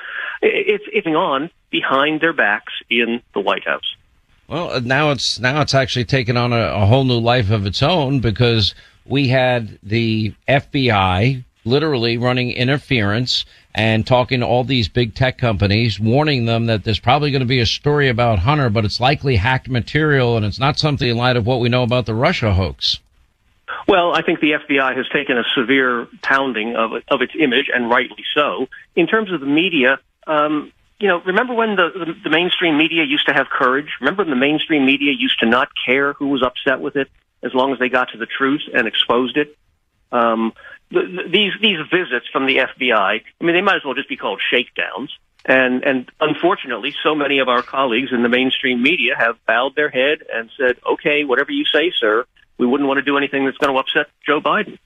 It's 0.41 0.83
it's 0.91 1.07
on 1.07 1.49
behind 1.69 2.21
their 2.21 2.33
backs 2.33 2.73
in 2.89 3.21
the 3.33 3.39
White 3.39 3.65
House. 3.65 3.95
Well, 4.47 4.71
uh, 4.71 4.79
now 4.79 5.11
it's 5.11 5.39
now 5.39 5.61
it's 5.61 5.73
actually 5.73 6.05
taken 6.05 6.37
on 6.37 6.53
a, 6.53 6.57
a 6.57 6.85
whole 6.85 7.03
new 7.03 7.19
life 7.19 7.51
of 7.51 7.65
its 7.65 7.83
own 7.83 8.19
because 8.19 8.73
we 9.05 9.27
had 9.27 9.77
the 9.83 10.33
FBI 10.47 11.43
literally 11.65 12.17
running 12.17 12.51
interference 12.51 13.45
and 13.75 14.07
talking 14.07 14.39
to 14.39 14.45
all 14.45 14.63
these 14.63 14.87
big 14.87 15.13
tech 15.13 15.37
companies, 15.37 15.99
warning 15.99 16.45
them 16.45 16.65
that 16.65 16.83
there's 16.83 16.99
probably 16.99 17.29
going 17.29 17.41
to 17.41 17.45
be 17.45 17.59
a 17.59 17.65
story 17.65 18.09
about 18.09 18.39
Hunter, 18.39 18.69
but 18.69 18.85
it's 18.85 18.99
likely 18.99 19.35
hacked 19.35 19.69
material 19.69 20.37
and 20.37 20.45
it's 20.45 20.59
not 20.59 20.79
something 20.79 21.07
in 21.07 21.17
light 21.17 21.35
of 21.35 21.45
what 21.45 21.59
we 21.59 21.69
know 21.69 21.83
about 21.83 22.05
the 22.05 22.15
Russia 22.15 22.53
hoax. 22.53 22.99
Well, 23.87 24.13
I 24.13 24.21
think 24.21 24.41
the 24.41 24.51
FBI 24.51 24.97
has 24.97 25.07
taken 25.13 25.37
a 25.37 25.43
severe 25.55 26.07
pounding 26.21 26.75
of 26.75 26.91
of 27.07 27.21
its 27.21 27.33
image, 27.39 27.67
and 27.73 27.89
rightly 27.89 28.23
so. 28.35 28.67
In 28.95 29.07
terms 29.07 29.31
of 29.31 29.39
the 29.39 29.45
media, 29.45 29.99
um, 30.27 30.73
you 30.99 31.07
know, 31.07 31.21
remember 31.25 31.53
when 31.53 31.75
the, 31.75 31.89
the, 31.93 32.13
the 32.25 32.29
mainstream 32.29 32.77
media 32.77 33.03
used 33.03 33.27
to 33.27 33.33
have 33.33 33.47
courage? 33.49 33.87
Remember 34.01 34.23
when 34.23 34.29
the 34.29 34.35
mainstream 34.35 34.85
media 34.85 35.13
used 35.17 35.39
to 35.39 35.45
not 35.45 35.69
care 35.85 36.13
who 36.13 36.27
was 36.27 36.43
upset 36.43 36.81
with 36.81 36.95
it 36.95 37.07
as 37.43 37.53
long 37.53 37.71
as 37.71 37.79
they 37.79 37.87
got 37.87 38.09
to 38.11 38.17
the 38.17 38.25
truth 38.25 38.61
and 38.73 38.87
exposed 38.87 39.37
it? 39.37 39.55
Um, 40.11 40.53
the, 40.89 41.01
the, 41.01 41.29
these 41.29 41.53
these 41.61 41.77
visits 41.91 42.27
from 42.31 42.45
the 42.45 42.57
FBI, 42.57 42.91
I 42.91 43.43
mean, 43.43 43.55
they 43.55 43.61
might 43.61 43.75
as 43.77 43.85
well 43.85 43.93
just 43.93 44.09
be 44.09 44.17
called 44.17 44.41
shakedowns. 44.49 45.15
And 45.45 45.83
and 45.83 46.11
unfortunately, 46.19 46.93
so 47.03 47.15
many 47.15 47.39
of 47.39 47.47
our 47.47 47.61
colleagues 47.61 48.11
in 48.11 48.21
the 48.21 48.29
mainstream 48.29 48.81
media 48.81 49.15
have 49.17 49.37
bowed 49.45 49.75
their 49.75 49.89
head 49.89 50.19
and 50.33 50.49
said, 50.59 50.77
"Okay, 50.85 51.23
whatever 51.23 51.51
you 51.51 51.63
say, 51.63 51.93
sir. 51.97 52.25
We 52.57 52.65
wouldn't 52.65 52.87
want 52.87 52.97
to 52.97 53.03
do 53.03 53.17
anything 53.17 53.45
that's 53.45 53.57
going 53.57 53.73
to 53.73 53.79
upset 53.79 54.07
Joe 54.25 54.41
Biden." 54.41 54.77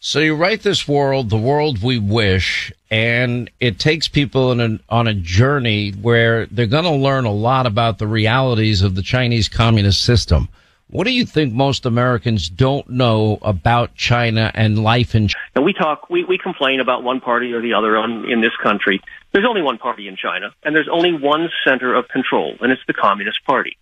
So 0.00 0.18
you 0.18 0.36
write 0.36 0.60
this 0.60 0.86
world, 0.86 1.30
the 1.30 1.38
world 1.38 1.82
we 1.82 1.98
wish, 1.98 2.70
and 2.90 3.50
it 3.58 3.78
takes 3.78 4.06
people 4.06 4.52
a, 4.60 4.78
on 4.90 5.08
a 5.08 5.14
journey 5.14 5.92
where 5.92 6.44
they're 6.46 6.66
going 6.66 6.84
to 6.84 6.90
learn 6.90 7.24
a 7.24 7.32
lot 7.32 7.64
about 7.64 7.96
the 7.96 8.06
realities 8.06 8.82
of 8.82 8.96
the 8.96 9.02
Chinese 9.02 9.48
communist 9.48 10.04
system. 10.04 10.50
What 10.88 11.04
do 11.04 11.10
you 11.10 11.24
think 11.24 11.54
most 11.54 11.86
Americans 11.86 12.50
don't 12.50 12.86
know 12.90 13.38
about 13.40 13.94
China 13.94 14.52
and 14.54 14.84
life 14.84 15.14
in 15.14 15.28
China? 15.28 15.42
And 15.56 15.64
we 15.64 15.72
talk, 15.72 16.10
we, 16.10 16.22
we 16.24 16.36
complain 16.36 16.80
about 16.80 17.02
one 17.02 17.20
party 17.20 17.54
or 17.54 17.62
the 17.62 17.72
other 17.72 17.96
on, 17.96 18.30
in 18.30 18.42
this 18.42 18.54
country. 18.62 19.00
There's 19.32 19.46
only 19.48 19.62
one 19.62 19.78
party 19.78 20.06
in 20.06 20.16
China, 20.16 20.52
and 20.62 20.76
there's 20.76 20.88
only 20.92 21.14
one 21.14 21.48
center 21.66 21.94
of 21.94 22.08
control, 22.08 22.56
and 22.60 22.70
it's 22.70 22.82
the 22.86 22.92
Communist 22.92 23.42
Party. 23.46 23.78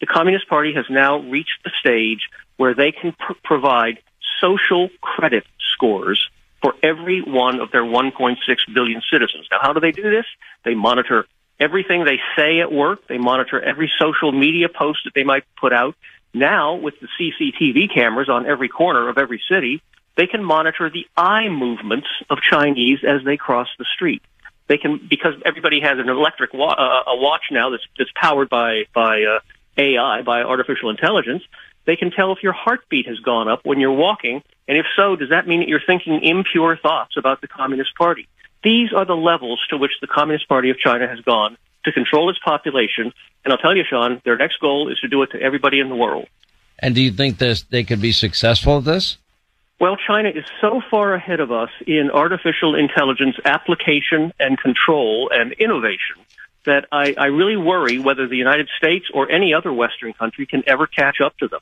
The 0.00 0.06
Communist 0.06 0.48
Party 0.48 0.74
has 0.74 0.84
now 0.90 1.20
reached 1.20 1.64
the 1.64 1.70
stage 1.80 2.28
where 2.56 2.74
they 2.74 2.92
can 2.92 3.12
pr- 3.12 3.32
provide 3.42 3.98
social 4.40 4.88
credit 5.00 5.44
scores 5.72 6.28
for 6.60 6.74
every 6.82 7.20
one 7.20 7.60
of 7.60 7.70
their 7.72 7.82
1.6 7.82 8.36
billion 8.72 9.02
citizens. 9.10 9.46
Now, 9.50 9.58
how 9.60 9.72
do 9.72 9.80
they 9.80 9.90
do 9.90 10.02
this? 10.02 10.26
They 10.64 10.74
monitor 10.74 11.26
everything 11.58 12.04
they 12.04 12.20
say 12.36 12.60
at 12.60 12.72
work. 12.72 13.06
They 13.08 13.18
monitor 13.18 13.60
every 13.60 13.90
social 13.98 14.32
media 14.32 14.68
post 14.68 15.00
that 15.04 15.14
they 15.14 15.24
might 15.24 15.44
put 15.60 15.72
out. 15.72 15.94
Now, 16.34 16.76
with 16.76 16.94
the 17.00 17.08
CCTV 17.18 17.92
cameras 17.94 18.28
on 18.28 18.46
every 18.46 18.68
corner 18.68 19.08
of 19.08 19.18
every 19.18 19.42
city, 19.50 19.82
they 20.16 20.26
can 20.26 20.42
monitor 20.44 20.90
the 20.90 21.06
eye 21.16 21.48
movements 21.48 22.06
of 22.30 22.38
Chinese 22.48 23.00
as 23.06 23.24
they 23.24 23.36
cross 23.36 23.68
the 23.78 23.84
street. 23.94 24.22
They 24.68 24.78
can 24.78 25.00
because 25.08 25.34
everybody 25.44 25.80
has 25.80 25.98
an 25.98 26.08
electric 26.08 26.54
wa- 26.54 26.72
uh, 26.72 27.10
a 27.10 27.16
watch 27.16 27.42
now 27.50 27.70
that's 27.70 27.82
that's 27.98 28.10
powered 28.14 28.48
by 28.48 28.84
by 28.94 29.22
uh, 29.22 29.40
AI 29.76 30.22
by 30.22 30.42
artificial 30.42 30.90
intelligence. 30.90 31.42
They 31.84 31.96
can 31.96 32.10
tell 32.10 32.32
if 32.32 32.42
your 32.42 32.52
heartbeat 32.52 33.06
has 33.08 33.18
gone 33.18 33.48
up 33.48 33.60
when 33.64 33.80
you're 33.80 33.92
walking, 33.92 34.42
and 34.68 34.78
if 34.78 34.86
so, 34.96 35.16
does 35.16 35.30
that 35.30 35.46
mean 35.48 35.60
that 35.60 35.68
you're 35.68 35.82
thinking 35.84 36.22
impure 36.22 36.76
thoughts 36.76 37.16
about 37.16 37.40
the 37.40 37.48
Communist 37.48 37.94
Party? 37.96 38.28
These 38.62 38.92
are 38.92 39.04
the 39.04 39.16
levels 39.16 39.60
to 39.70 39.76
which 39.76 39.92
the 40.00 40.06
Communist 40.06 40.48
Party 40.48 40.70
of 40.70 40.78
China 40.78 41.08
has 41.08 41.20
gone 41.20 41.56
to 41.84 41.92
control 41.92 42.30
its 42.30 42.38
population. 42.44 43.12
And 43.44 43.52
I'll 43.52 43.58
tell 43.58 43.76
you, 43.76 43.82
Sean, 43.88 44.22
their 44.24 44.36
next 44.36 44.60
goal 44.60 44.90
is 44.90 44.98
to 45.00 45.08
do 45.08 45.22
it 45.22 45.32
to 45.32 45.40
everybody 45.40 45.80
in 45.80 45.88
the 45.88 45.96
world. 45.96 46.28
And 46.78 46.94
do 46.94 47.02
you 47.02 47.10
think 47.10 47.38
this 47.38 47.62
they 47.62 47.82
could 47.82 48.00
be 48.00 48.12
successful 48.12 48.78
at 48.78 48.84
this? 48.84 49.18
Well, 49.80 49.96
China 49.96 50.28
is 50.28 50.44
so 50.60 50.80
far 50.90 51.12
ahead 51.14 51.40
of 51.40 51.50
us 51.50 51.70
in 51.88 52.10
artificial 52.12 52.76
intelligence 52.76 53.34
application 53.44 54.32
and 54.38 54.56
control 54.56 55.28
and 55.32 55.52
innovation 55.54 56.22
that 56.64 56.86
I, 56.92 57.14
I 57.18 57.26
really 57.26 57.56
worry 57.56 57.98
whether 57.98 58.26
the 58.28 58.36
United 58.36 58.68
States 58.76 59.06
or 59.12 59.30
any 59.30 59.54
other 59.54 59.72
Western 59.72 60.12
country 60.12 60.46
can 60.46 60.62
ever 60.66 60.86
catch 60.86 61.20
up 61.20 61.36
to 61.38 61.48
them. 61.48 61.60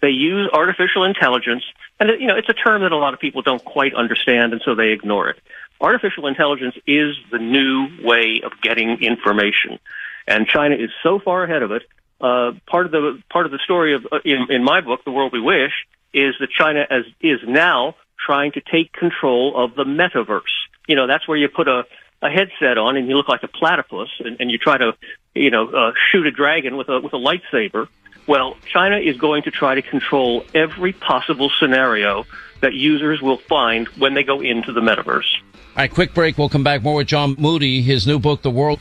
They 0.00 0.10
use 0.10 0.50
artificial 0.52 1.04
intelligence, 1.04 1.62
and 2.00 2.10
you 2.20 2.26
know 2.26 2.36
it's 2.36 2.48
a 2.48 2.54
term 2.54 2.82
that 2.82 2.90
a 2.90 2.96
lot 2.96 3.14
of 3.14 3.20
people 3.20 3.42
don't 3.42 3.64
quite 3.64 3.94
understand, 3.94 4.52
and 4.52 4.60
so 4.64 4.74
they 4.74 4.88
ignore 4.88 5.30
it. 5.30 5.36
Artificial 5.80 6.26
intelligence 6.26 6.74
is 6.86 7.14
the 7.30 7.38
new 7.38 7.88
way 8.02 8.40
of 8.44 8.52
getting 8.60 9.00
information, 9.00 9.78
and 10.26 10.46
China 10.48 10.74
is 10.74 10.90
so 11.04 11.20
far 11.20 11.44
ahead 11.44 11.62
of 11.62 11.70
it. 11.70 11.82
Uh, 12.20 12.52
part 12.66 12.86
of 12.86 12.92
the 12.92 13.22
part 13.30 13.46
of 13.46 13.52
the 13.52 13.60
story 13.64 13.94
of 13.94 14.06
uh, 14.10 14.18
in, 14.24 14.46
in 14.50 14.64
my 14.64 14.80
book, 14.80 15.04
The 15.04 15.12
World 15.12 15.32
We 15.32 15.40
Wish, 15.40 15.72
is 16.12 16.34
that 16.40 16.50
China 16.50 16.84
as, 16.90 17.04
is 17.20 17.38
now 17.46 17.94
trying 18.24 18.52
to 18.52 18.60
take 18.60 18.92
control 18.92 19.54
of 19.56 19.74
the 19.76 19.84
metaverse. 19.84 20.42
You 20.88 20.96
know, 20.96 21.06
that's 21.06 21.26
where 21.28 21.36
you 21.36 21.48
put 21.48 21.68
a 21.68 21.84
a 22.22 22.30
headset 22.30 22.78
on 22.78 22.96
and 22.96 23.08
you 23.08 23.16
look 23.16 23.28
like 23.28 23.42
a 23.42 23.48
platypus 23.48 24.08
and, 24.20 24.36
and 24.40 24.50
you 24.50 24.56
try 24.56 24.78
to, 24.78 24.92
you 25.34 25.50
know, 25.50 25.68
uh, 25.68 25.92
shoot 26.10 26.26
a 26.26 26.30
dragon 26.30 26.76
with 26.76 26.88
a 26.88 27.00
with 27.00 27.12
a 27.12 27.18
lightsaber. 27.18 27.88
Well, 28.26 28.56
China 28.72 28.98
is 28.98 29.16
going 29.16 29.42
to 29.42 29.50
try 29.50 29.74
to 29.74 29.82
control 29.82 30.44
every 30.54 30.92
possible 30.92 31.50
scenario 31.58 32.24
that 32.60 32.72
users 32.72 33.20
will 33.20 33.38
find 33.38 33.88
when 33.88 34.14
they 34.14 34.22
go 34.22 34.40
into 34.40 34.72
the 34.72 34.80
metaverse. 34.80 35.26
All 35.54 35.78
right, 35.78 35.92
quick 35.92 36.14
break. 36.14 36.38
We'll 36.38 36.48
come 36.48 36.62
back 36.62 36.82
more 36.82 36.94
with 36.94 37.08
John 37.08 37.34
Moody, 37.36 37.82
his 37.82 38.06
new 38.06 38.20
book, 38.20 38.42
The 38.42 38.50
World. 38.50 38.78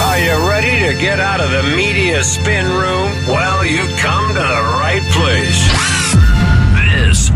Are 0.00 0.18
you 0.18 0.48
ready 0.48 0.94
to 0.94 1.00
get 1.00 1.20
out 1.20 1.40
of 1.40 1.50
the 1.50 1.76
media 1.76 2.24
spin 2.24 2.66
room? 2.66 3.10
Well, 3.28 3.66
you've 3.66 3.96
come 3.98 4.28
to 4.28 4.34
the 4.34 4.40
right 4.40 5.02
place. 5.12 5.91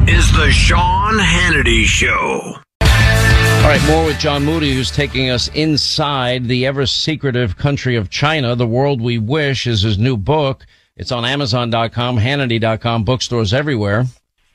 Is 0.08 0.30
the 0.32 0.50
Sean 0.52 1.18
Hannity 1.18 1.84
Show. 1.84 2.60
All 2.80 3.72
right, 3.72 3.84
more 3.88 4.04
with 4.04 4.20
John 4.20 4.44
Moody, 4.44 4.72
who's 4.72 4.92
taking 4.92 5.30
us 5.30 5.48
inside 5.48 6.46
the 6.46 6.64
ever 6.64 6.86
secretive 6.86 7.56
country 7.56 7.96
of 7.96 8.08
China. 8.08 8.54
The 8.54 8.68
World 8.68 9.00
We 9.00 9.18
Wish 9.18 9.66
is 9.66 9.82
his 9.82 9.98
new 9.98 10.16
book. 10.16 10.64
It's 10.96 11.10
on 11.10 11.24
Amazon.com, 11.24 12.18
Hannity.com, 12.18 13.02
bookstores 13.02 13.52
everywhere. 13.52 14.06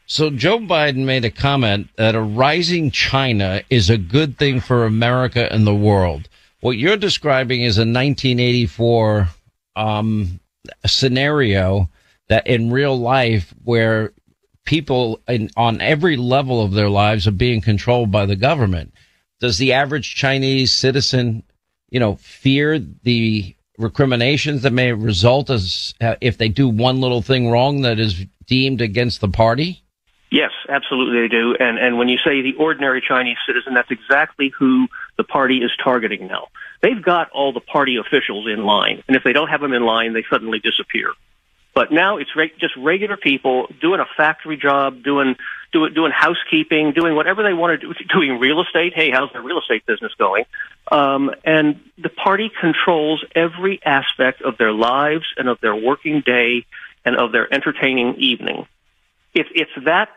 So 0.05 0.29
Joe 0.29 0.59
Biden 0.59 1.03
made 1.03 1.25
a 1.25 1.29
comment 1.29 1.89
that 1.97 2.15
a 2.15 2.21
rising 2.21 2.89
China 2.89 3.61
is 3.69 3.89
a 3.89 3.97
good 3.97 4.37
thing 4.37 4.61
for 4.61 4.85
America 4.85 5.51
and 5.51 5.67
the 5.67 5.75
world. 5.75 6.29
What 6.61 6.77
you're 6.77 6.95
describing 6.95 7.63
is 7.63 7.77
a 7.77 7.81
1984 7.81 9.27
um, 9.75 10.39
scenario 10.85 11.89
that 12.29 12.47
in 12.47 12.71
real 12.71 12.97
life 12.97 13.53
where 13.65 14.13
people 14.65 15.19
in, 15.27 15.49
on 15.57 15.81
every 15.81 16.17
level 16.17 16.63
of 16.63 16.73
their 16.73 16.89
lives 16.89 17.27
are 17.27 17.31
being 17.31 17.61
controlled 17.61 18.11
by 18.11 18.25
the 18.25 18.35
government. 18.35 18.93
Does 19.39 19.57
the 19.57 19.73
average 19.73 20.15
Chinese 20.15 20.71
citizen, 20.71 21.43
you 21.89 21.99
know, 21.99 22.15
fear 22.17 22.79
the 22.79 23.55
recriminations 23.77 24.61
that 24.61 24.71
may 24.71 24.93
result 24.93 25.49
as 25.49 25.93
uh, 25.99 26.15
if 26.21 26.37
they 26.37 26.49
do 26.49 26.67
one 26.67 27.01
little 27.01 27.21
thing 27.21 27.49
wrong 27.49 27.81
that 27.81 27.99
is 27.99 28.25
deemed 28.45 28.81
against 28.81 29.21
the 29.21 29.27
party? 29.27 29.83
Yes, 30.31 30.51
absolutely 30.69 31.21
they 31.21 31.27
do. 31.27 31.55
And 31.59 31.77
and 31.77 31.97
when 31.97 32.07
you 32.07 32.17
say 32.17 32.41
the 32.41 32.53
ordinary 32.57 33.03
Chinese 33.05 33.37
citizen, 33.45 33.73
that's 33.73 33.91
exactly 33.91 34.49
who 34.57 34.87
the 35.17 35.25
party 35.25 35.57
is 35.57 35.71
targeting 35.83 36.27
now. 36.27 36.47
They've 36.81 37.03
got 37.03 37.29
all 37.31 37.51
the 37.51 37.59
party 37.59 37.97
officials 37.97 38.47
in 38.47 38.63
line, 38.63 39.03
and 39.07 39.17
if 39.17 39.23
they 39.23 39.33
don't 39.33 39.49
have 39.49 39.59
them 39.59 39.73
in 39.73 39.83
line, 39.83 40.13
they 40.13 40.23
suddenly 40.29 40.59
disappear. 40.59 41.11
But 41.73 41.91
now 41.91 42.17
it's 42.17 42.35
re- 42.35 42.51
just 42.59 42.75
regular 42.77 43.15
people 43.15 43.67
doing 43.79 43.99
a 44.01 44.05
factory 44.17 44.57
job, 44.57 45.03
doing 45.03 45.35
doing 45.71 45.93
doing 45.93 46.11
housekeeping, 46.13 46.91
doing 46.91 47.15
whatever 47.15 47.43
they 47.43 47.53
want 47.53 47.79
to 47.79 47.87
do, 47.87 47.93
doing 48.13 48.39
real 48.39 48.61
estate. 48.61 48.93
Hey, 48.93 49.11
how's 49.11 49.31
their 49.31 49.41
real 49.41 49.59
estate 49.59 49.85
business 49.85 50.11
going? 50.17 50.43
Um, 50.91 51.31
and 51.45 51.79
the 51.97 52.09
party 52.09 52.51
controls 52.59 53.23
every 53.35 53.79
aspect 53.85 54.41
of 54.41 54.57
their 54.57 54.73
lives 54.73 55.25
and 55.37 55.47
of 55.47 55.59
their 55.61 55.75
working 55.75 56.21
day 56.25 56.65
and 57.05 57.15
of 57.15 57.31
their 57.31 57.51
entertaining 57.53 58.15
evening. 58.17 58.67
If 59.33 59.47
it's 59.55 59.71
that 59.85 60.09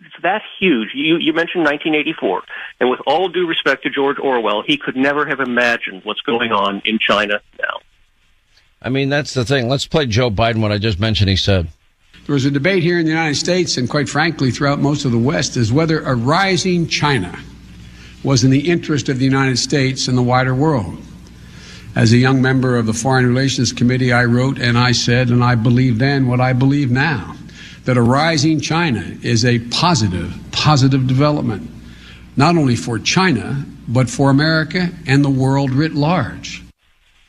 it's 0.00 0.22
that 0.22 0.42
huge. 0.58 0.90
You, 0.94 1.16
you 1.16 1.32
mentioned 1.32 1.64
1984, 1.64 2.42
and 2.80 2.90
with 2.90 3.00
all 3.06 3.28
due 3.28 3.46
respect 3.46 3.84
to 3.84 3.90
George 3.90 4.18
Orwell, 4.18 4.62
he 4.62 4.76
could 4.76 4.96
never 4.96 5.26
have 5.26 5.40
imagined 5.40 6.02
what's 6.04 6.20
going 6.20 6.52
on 6.52 6.82
in 6.84 6.98
China 6.98 7.40
now. 7.58 7.78
I 8.86 8.88
mean, 8.88 9.08
that's 9.08 9.34
the 9.34 9.44
thing. 9.44 9.68
Let's 9.68 9.84
play 9.84 10.06
Joe 10.06 10.30
Biden, 10.30 10.62
what 10.62 10.70
I 10.70 10.78
just 10.78 11.00
mentioned 11.00 11.28
he 11.28 11.34
said. 11.34 11.66
There 12.26 12.34
was 12.34 12.44
a 12.44 12.52
debate 12.52 12.84
here 12.84 13.00
in 13.00 13.04
the 13.04 13.10
United 13.10 13.34
States, 13.34 13.78
and 13.78 13.90
quite 13.90 14.08
frankly, 14.08 14.52
throughout 14.52 14.78
most 14.78 15.04
of 15.04 15.10
the 15.10 15.18
West, 15.18 15.56
is 15.56 15.72
whether 15.72 16.04
a 16.04 16.14
rising 16.14 16.86
China 16.86 17.36
was 18.22 18.44
in 18.44 18.50
the 18.52 18.70
interest 18.70 19.08
of 19.08 19.18
the 19.18 19.24
United 19.24 19.58
States 19.58 20.06
and 20.06 20.16
the 20.16 20.22
wider 20.22 20.54
world. 20.54 20.98
As 21.96 22.12
a 22.12 22.16
young 22.16 22.40
member 22.40 22.76
of 22.76 22.86
the 22.86 22.92
Foreign 22.92 23.26
Relations 23.26 23.72
Committee, 23.72 24.12
I 24.12 24.24
wrote 24.24 24.60
and 24.60 24.78
I 24.78 24.92
said, 24.92 25.30
and 25.30 25.42
I 25.42 25.56
believe 25.56 25.98
then 25.98 26.28
what 26.28 26.40
I 26.40 26.52
believe 26.52 26.92
now, 26.92 27.34
that 27.86 27.96
a 27.96 28.02
rising 28.02 28.60
China 28.60 29.18
is 29.20 29.44
a 29.44 29.58
positive, 29.70 30.32
positive 30.52 31.08
development, 31.08 31.68
not 32.36 32.56
only 32.56 32.76
for 32.76 33.00
China, 33.00 33.64
but 33.88 34.08
for 34.08 34.30
America 34.30 34.90
and 35.08 35.24
the 35.24 35.30
world 35.30 35.72
writ 35.72 35.94
large. 35.94 36.62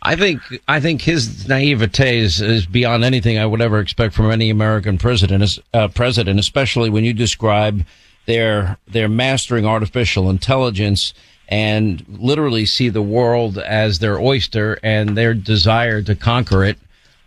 I 0.07 0.15
think 0.15 0.41
I 0.69 0.79
think 0.79 1.01
his 1.01 1.49
naivete 1.49 2.19
is, 2.19 2.39
is 2.39 2.65
beyond 2.65 3.03
anything 3.03 3.37
I 3.37 3.45
would 3.45 3.59
ever 3.59 3.79
expect 3.79 4.13
from 4.13 4.31
any 4.31 4.49
American 4.49 4.97
president. 4.97 5.59
Uh, 5.73 5.89
president, 5.89 6.39
especially 6.39 6.89
when 6.89 7.03
you 7.03 7.13
describe 7.13 7.85
their 8.25 8.77
their 8.87 9.09
mastering 9.09 9.65
artificial 9.65 10.29
intelligence 10.29 11.13
and 11.49 12.05
literally 12.07 12.65
see 12.65 12.87
the 12.87 13.01
world 13.01 13.57
as 13.57 13.99
their 13.99 14.17
oyster 14.17 14.79
and 14.81 15.17
their 15.17 15.33
desire 15.33 16.01
to 16.03 16.15
conquer 16.15 16.63
it. 16.63 16.77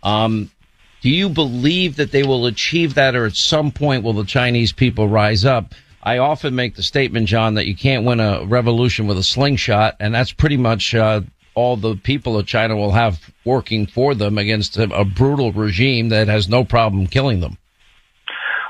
Um, 0.01 0.49
do 1.01 1.11
you 1.11 1.29
believe 1.29 1.97
that 1.97 2.11
they 2.11 2.23
will 2.23 2.47
achieve 2.47 2.95
that, 2.95 3.15
or 3.15 3.27
at 3.27 3.35
some 3.35 3.71
point 3.71 4.03
will 4.03 4.13
the 4.13 4.23
Chinese 4.23 4.71
people 4.71 5.07
rise 5.07 5.45
up? 5.45 5.75
I 6.01 6.17
often 6.17 6.55
make 6.55 6.73
the 6.73 6.83
statement, 6.83 7.27
John, 7.27 7.53
that 7.53 7.67
you 7.67 7.75
can't 7.75 8.05
win 8.05 8.19
a 8.19 8.43
revolution 8.43 9.05
with 9.05 9.19
a 9.19 9.23
slingshot, 9.23 9.97
and 9.99 10.15
that's 10.15 10.31
pretty 10.31 10.57
much 10.57 10.95
uh, 10.95 11.21
all 11.53 11.77
the 11.77 11.95
people 11.95 12.37
of 12.37 12.45
China 12.45 12.75
will 12.75 12.91
have 12.91 13.19
working 13.45 13.85
for 13.85 14.15
them 14.15 14.37
against 14.37 14.77
a, 14.77 14.83
a 14.95 15.05
brutal 15.05 15.51
regime 15.51 16.09
that 16.09 16.27
has 16.27 16.47
no 16.47 16.63
problem 16.63 17.07
killing 17.07 17.39
them. 17.39 17.57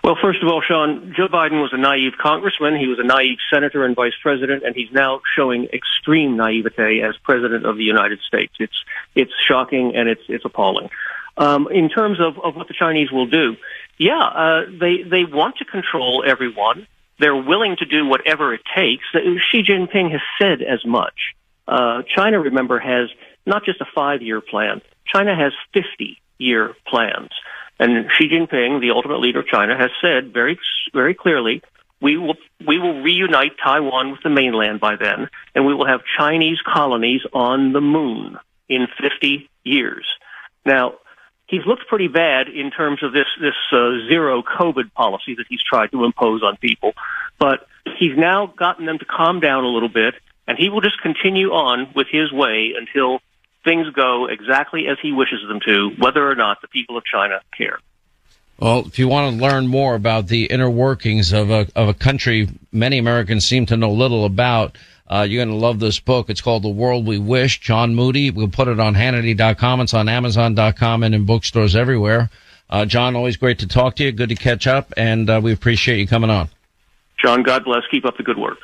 Well, 0.03 0.17
first 0.19 0.41
of 0.41 0.47
all, 0.49 0.63
Sean, 0.67 1.13
Joe 1.15 1.27
Biden 1.27 1.61
was 1.61 1.73
a 1.73 1.77
naive 1.77 2.13
congressman. 2.19 2.75
He 2.75 2.87
was 2.87 2.97
a 2.97 3.03
naive 3.03 3.37
senator 3.53 3.85
and 3.85 3.95
vice 3.95 4.15
president, 4.21 4.63
and 4.65 4.75
he's 4.75 4.91
now 4.91 5.21
showing 5.35 5.65
extreme 5.65 6.35
naivete 6.35 7.01
as 7.03 7.15
president 7.23 7.67
of 7.67 7.77
the 7.77 7.83
United 7.83 8.19
States. 8.27 8.53
It's 8.59 8.83
it's 9.13 9.31
shocking 9.47 9.95
and 9.95 10.09
it's 10.09 10.23
it's 10.27 10.43
appalling. 10.43 10.89
Um, 11.37 11.67
in 11.71 11.87
terms 11.89 12.19
of, 12.19 12.43
of 12.43 12.55
what 12.55 12.67
the 12.67 12.73
Chinese 12.73 13.11
will 13.11 13.27
do, 13.27 13.57
yeah, 13.99 14.19
uh, 14.19 14.61
they 14.71 15.03
they 15.03 15.23
want 15.23 15.57
to 15.57 15.65
control 15.65 16.23
everyone. 16.25 16.87
They're 17.19 17.35
willing 17.35 17.75
to 17.77 17.85
do 17.85 18.07
whatever 18.07 18.55
it 18.55 18.61
takes. 18.75 19.03
Xi 19.13 19.61
Jinping 19.61 20.11
has 20.11 20.21
said 20.39 20.63
as 20.63 20.83
much. 20.83 21.35
Uh, 21.67 22.01
China, 22.15 22.39
remember, 22.39 22.79
has 22.79 23.09
not 23.45 23.65
just 23.65 23.81
a 23.81 23.85
five-year 23.95 24.41
plan. 24.41 24.81
China 25.05 25.35
has 25.35 25.53
50-year 25.75 26.75
plans. 26.87 27.29
And 27.79 28.09
Xi 28.17 28.27
Jinping, 28.29 28.79
the 28.79 28.91
ultimate 28.91 29.19
leader 29.19 29.39
of 29.39 29.47
China, 29.47 29.75
has 29.77 29.89
said 30.01 30.33
very, 30.33 30.59
very 30.93 31.15
clearly, 31.15 31.61
we 32.01 32.17
will, 32.17 32.35
we 32.67 32.79
will 32.79 33.01
reunite 33.01 33.53
Taiwan 33.63 34.11
with 34.11 34.21
the 34.23 34.29
mainland 34.29 34.79
by 34.79 34.95
then, 34.95 35.29
and 35.55 35.65
we 35.65 35.73
will 35.73 35.87
have 35.87 36.01
Chinese 36.17 36.57
colonies 36.61 37.21
on 37.33 37.73
the 37.73 37.81
moon 37.81 38.37
in 38.69 38.87
50 39.01 39.49
years. 39.63 40.05
Now, 40.65 40.95
he's 41.47 41.65
looked 41.65 41.87
pretty 41.87 42.07
bad 42.07 42.47
in 42.47 42.71
terms 42.71 43.03
of 43.03 43.13
this, 43.13 43.27
this 43.39 43.55
uh, 43.71 44.07
zero 44.09 44.41
COVID 44.41 44.93
policy 44.93 45.35
that 45.35 45.45
he's 45.49 45.61
tried 45.61 45.91
to 45.91 46.05
impose 46.05 46.41
on 46.43 46.57
people, 46.57 46.93
but 47.39 47.67
he's 47.99 48.17
now 48.17 48.47
gotten 48.57 48.85
them 48.85 48.97
to 48.99 49.05
calm 49.05 49.39
down 49.39 49.63
a 49.63 49.67
little 49.67 49.89
bit 49.89 50.15
and 50.51 50.59
he 50.59 50.67
will 50.67 50.81
just 50.81 51.01
continue 51.01 51.51
on 51.51 51.87
with 51.95 52.07
his 52.11 52.29
way 52.29 52.73
until 52.77 53.19
things 53.63 53.87
go 53.91 54.25
exactly 54.25 54.87
as 54.87 54.97
he 55.01 55.13
wishes 55.13 55.39
them 55.47 55.61
to, 55.65 55.91
whether 55.97 56.29
or 56.29 56.35
not 56.35 56.61
the 56.61 56.67
people 56.67 56.97
of 56.97 57.05
China 57.05 57.39
care. 57.57 57.79
Well, 58.59 58.79
if 58.85 58.99
you 58.99 59.07
want 59.07 59.33
to 59.33 59.41
learn 59.41 59.67
more 59.67 59.95
about 59.95 60.27
the 60.27 60.47
inner 60.47 60.69
workings 60.69 61.31
of 61.31 61.51
a 61.51 61.67
of 61.73 61.87
a 61.87 61.93
country 61.93 62.49
many 62.73 62.97
Americans 62.97 63.45
seem 63.45 63.65
to 63.67 63.77
know 63.77 63.93
little 63.93 64.25
about, 64.25 64.77
uh, 65.07 65.21
you're 65.21 65.43
going 65.43 65.57
to 65.57 65.65
love 65.65 65.79
this 65.79 66.01
book. 66.01 66.29
It's 66.29 66.41
called 66.41 66.63
The 66.63 66.69
World 66.69 67.07
We 67.07 67.17
Wish. 67.17 67.61
John 67.61 67.95
Moody. 67.95 68.29
We'll 68.29 68.49
put 68.49 68.67
it 68.67 68.77
on 68.77 68.93
Hannity.com. 68.93 69.79
It's 69.79 69.93
on 69.93 70.09
Amazon.com 70.09 71.03
and 71.03 71.15
in 71.15 71.25
bookstores 71.25 71.77
everywhere. 71.77 72.29
Uh, 72.69 72.83
John, 72.83 73.15
always 73.15 73.37
great 73.37 73.59
to 73.59 73.67
talk 73.67 73.95
to 73.95 74.03
you. 74.03 74.11
Good 74.11 74.29
to 74.29 74.35
catch 74.35 74.67
up, 74.67 74.93
and 74.97 75.29
uh, 75.29 75.39
we 75.41 75.53
appreciate 75.53 75.99
you 75.99 76.07
coming 76.07 76.29
on. 76.29 76.49
John, 77.23 77.41
God 77.41 77.63
bless. 77.63 77.83
Keep 77.89 78.03
up 78.03 78.17
the 78.17 78.23
good 78.23 78.37
work. 78.37 78.57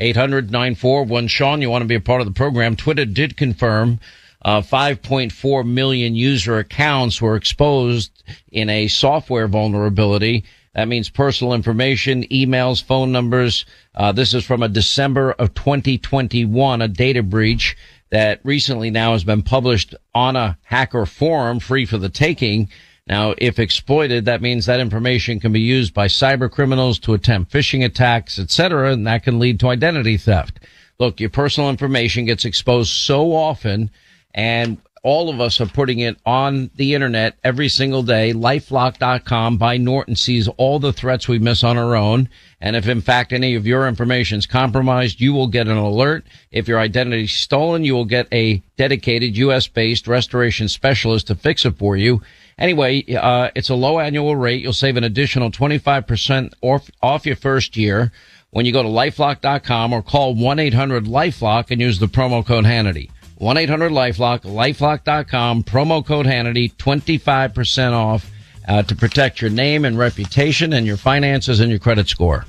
800 0.00 0.50
941 0.50 1.28
Sean, 1.28 1.60
you 1.60 1.70
want 1.70 1.82
to 1.82 1.88
be 1.88 1.94
a 1.94 2.00
part 2.00 2.22
of 2.22 2.26
the 2.26 2.32
program. 2.32 2.74
Twitter 2.74 3.04
did 3.04 3.36
confirm 3.36 4.00
uh, 4.42 4.62
5.4 4.62 5.66
million 5.66 6.14
user 6.14 6.58
accounts 6.58 7.20
were 7.20 7.36
exposed 7.36 8.24
in 8.50 8.70
a 8.70 8.88
software 8.88 9.46
vulnerability. 9.46 10.44
That 10.74 10.88
means 10.88 11.10
personal 11.10 11.52
information, 11.52 12.24
emails, 12.28 12.82
phone 12.82 13.12
numbers. 13.12 13.66
Uh, 13.94 14.12
this 14.12 14.32
is 14.32 14.44
from 14.44 14.62
a 14.62 14.68
December 14.68 15.32
of 15.32 15.52
2021, 15.54 16.80
a 16.80 16.88
data 16.88 17.22
breach 17.22 17.76
that 18.10 18.40
recently 18.44 18.90
now 18.90 19.12
has 19.12 19.24
been 19.24 19.42
published 19.42 19.94
on 20.14 20.36
a 20.36 20.56
hacker 20.62 21.06
forum 21.06 21.60
free 21.60 21.84
for 21.84 21.98
the 21.98 22.08
taking. 22.08 22.68
Now, 23.10 23.34
if 23.38 23.58
exploited, 23.58 24.26
that 24.26 24.40
means 24.40 24.66
that 24.66 24.78
information 24.78 25.40
can 25.40 25.52
be 25.52 25.60
used 25.60 25.92
by 25.92 26.06
cyber 26.06 26.48
criminals 26.48 27.00
to 27.00 27.12
attempt 27.12 27.52
phishing 27.52 27.84
attacks, 27.84 28.38
etc., 28.38 28.92
and 28.92 29.04
that 29.08 29.24
can 29.24 29.40
lead 29.40 29.58
to 29.60 29.68
identity 29.68 30.16
theft. 30.16 30.60
Look, 31.00 31.18
your 31.18 31.28
personal 31.28 31.70
information 31.70 32.24
gets 32.24 32.44
exposed 32.44 32.92
so 32.92 33.34
often, 33.34 33.90
and 34.32 34.78
all 35.02 35.28
of 35.28 35.40
us 35.40 35.60
are 35.60 35.66
putting 35.66 35.98
it 35.98 36.18
on 36.24 36.70
the 36.76 36.94
internet 36.94 37.36
every 37.42 37.68
single 37.68 38.04
day. 38.04 38.32
Lifelock.com 38.32 39.56
by 39.56 39.76
Norton 39.76 40.14
sees 40.14 40.46
all 40.46 40.78
the 40.78 40.92
threats 40.92 41.26
we 41.26 41.40
miss 41.40 41.64
on 41.64 41.76
our 41.76 41.96
own. 41.96 42.28
And 42.60 42.76
if 42.76 42.86
in 42.86 43.00
fact 43.00 43.32
any 43.32 43.56
of 43.56 43.66
your 43.66 43.88
information 43.88 44.38
is 44.38 44.46
compromised, 44.46 45.20
you 45.20 45.32
will 45.32 45.48
get 45.48 45.66
an 45.66 45.78
alert. 45.78 46.26
If 46.52 46.68
your 46.68 46.78
identity 46.78 47.24
is 47.24 47.32
stolen, 47.32 47.82
you 47.82 47.94
will 47.94 48.04
get 48.04 48.28
a 48.30 48.62
dedicated 48.76 49.36
U.S. 49.38 49.66
based 49.66 50.06
restoration 50.06 50.68
specialist 50.68 51.26
to 51.28 51.34
fix 51.34 51.64
it 51.64 51.78
for 51.78 51.96
you. 51.96 52.20
Anyway, 52.60 53.02
uh, 53.14 53.50
it's 53.56 53.70
a 53.70 53.74
low 53.74 53.98
annual 53.98 54.36
rate. 54.36 54.60
You'll 54.62 54.74
save 54.74 54.98
an 54.98 55.04
additional 55.04 55.50
25% 55.50 56.52
off, 56.60 56.90
off 57.02 57.24
your 57.24 57.36
first 57.36 57.74
year 57.76 58.12
when 58.50 58.66
you 58.66 58.72
go 58.72 58.82
to 58.82 58.88
lifelock.com 58.88 59.92
or 59.94 60.02
call 60.02 60.34
1-800-LifeLock 60.34 61.70
and 61.70 61.80
use 61.80 61.98
the 61.98 62.06
promo 62.06 62.44
code 62.44 62.66
Hannity. 62.66 63.10
1-800-LifeLock, 63.40 64.42
lifelock.com, 64.42 65.64
promo 65.64 66.04
code 66.04 66.26
Hannity, 66.26 66.74
25% 66.74 67.92
off 67.92 68.30
uh, 68.68 68.82
to 68.82 68.94
protect 68.94 69.40
your 69.40 69.50
name 69.50 69.86
and 69.86 69.96
reputation 69.96 70.74
and 70.74 70.86
your 70.86 70.98
finances 70.98 71.60
and 71.60 71.70
your 71.70 71.78
credit 71.78 72.08
score. 72.08 72.44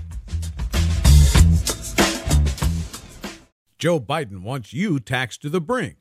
Joe 3.79 3.99
Biden 3.99 4.41
wants 4.41 4.73
you 4.73 4.99
taxed 4.99 5.41
to 5.43 5.49
the 5.49 5.61
brink 5.61 6.00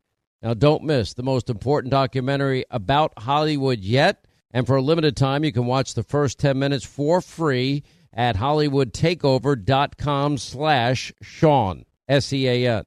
Now 0.41 0.55
don't 0.55 0.83
miss 0.83 1.13
the 1.13 1.23
most 1.23 1.49
important 1.49 1.91
documentary 1.91 2.65
about 2.71 3.13
Hollywood 3.19 3.79
yet, 3.79 4.25
and 4.51 4.65
for 4.65 4.75
a 4.75 4.81
limited 4.81 5.15
time 5.15 5.43
you 5.43 5.51
can 5.51 5.67
watch 5.67 5.93
the 5.93 6.03
first 6.03 6.39
10 6.39 6.57
minutes 6.57 6.83
for 6.83 7.21
free 7.21 7.83
at 8.11 8.35
hollywoodtakeover.com 8.35 10.37
slash 10.37 11.13
Sean, 11.21 11.85
S-E-A-N. 12.07 12.83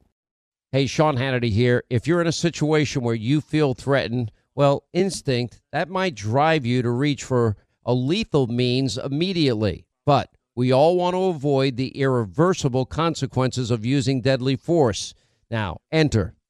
Hey, 0.71 0.85
Sean 0.85 1.15
Hannity 1.15 1.51
here. 1.51 1.83
If 1.89 2.05
you're 2.05 2.19
in 2.19 2.27
a 2.27 2.33
situation 2.33 3.01
where 3.01 3.15
you 3.15 3.39
feel 3.39 3.73
threatened, 3.73 4.31
well, 4.53 4.83
instinct, 4.91 5.61
that 5.71 5.89
might 5.89 6.15
drive 6.15 6.65
you 6.65 6.81
to 6.81 6.89
reach 6.89 7.23
for 7.23 7.55
a 7.85 7.93
lethal 7.93 8.47
means 8.47 8.97
immediately. 8.97 9.85
But 10.05 10.29
we 10.55 10.73
all 10.73 10.97
want 10.97 11.13
to 11.13 11.25
avoid 11.25 11.77
the 11.77 11.97
irreversible 11.97 12.85
consequences 12.85 13.71
of 13.71 13.85
using 13.85 14.21
deadly 14.21 14.57
force. 14.57 15.13
Now, 15.49 15.79
enter 15.91 16.34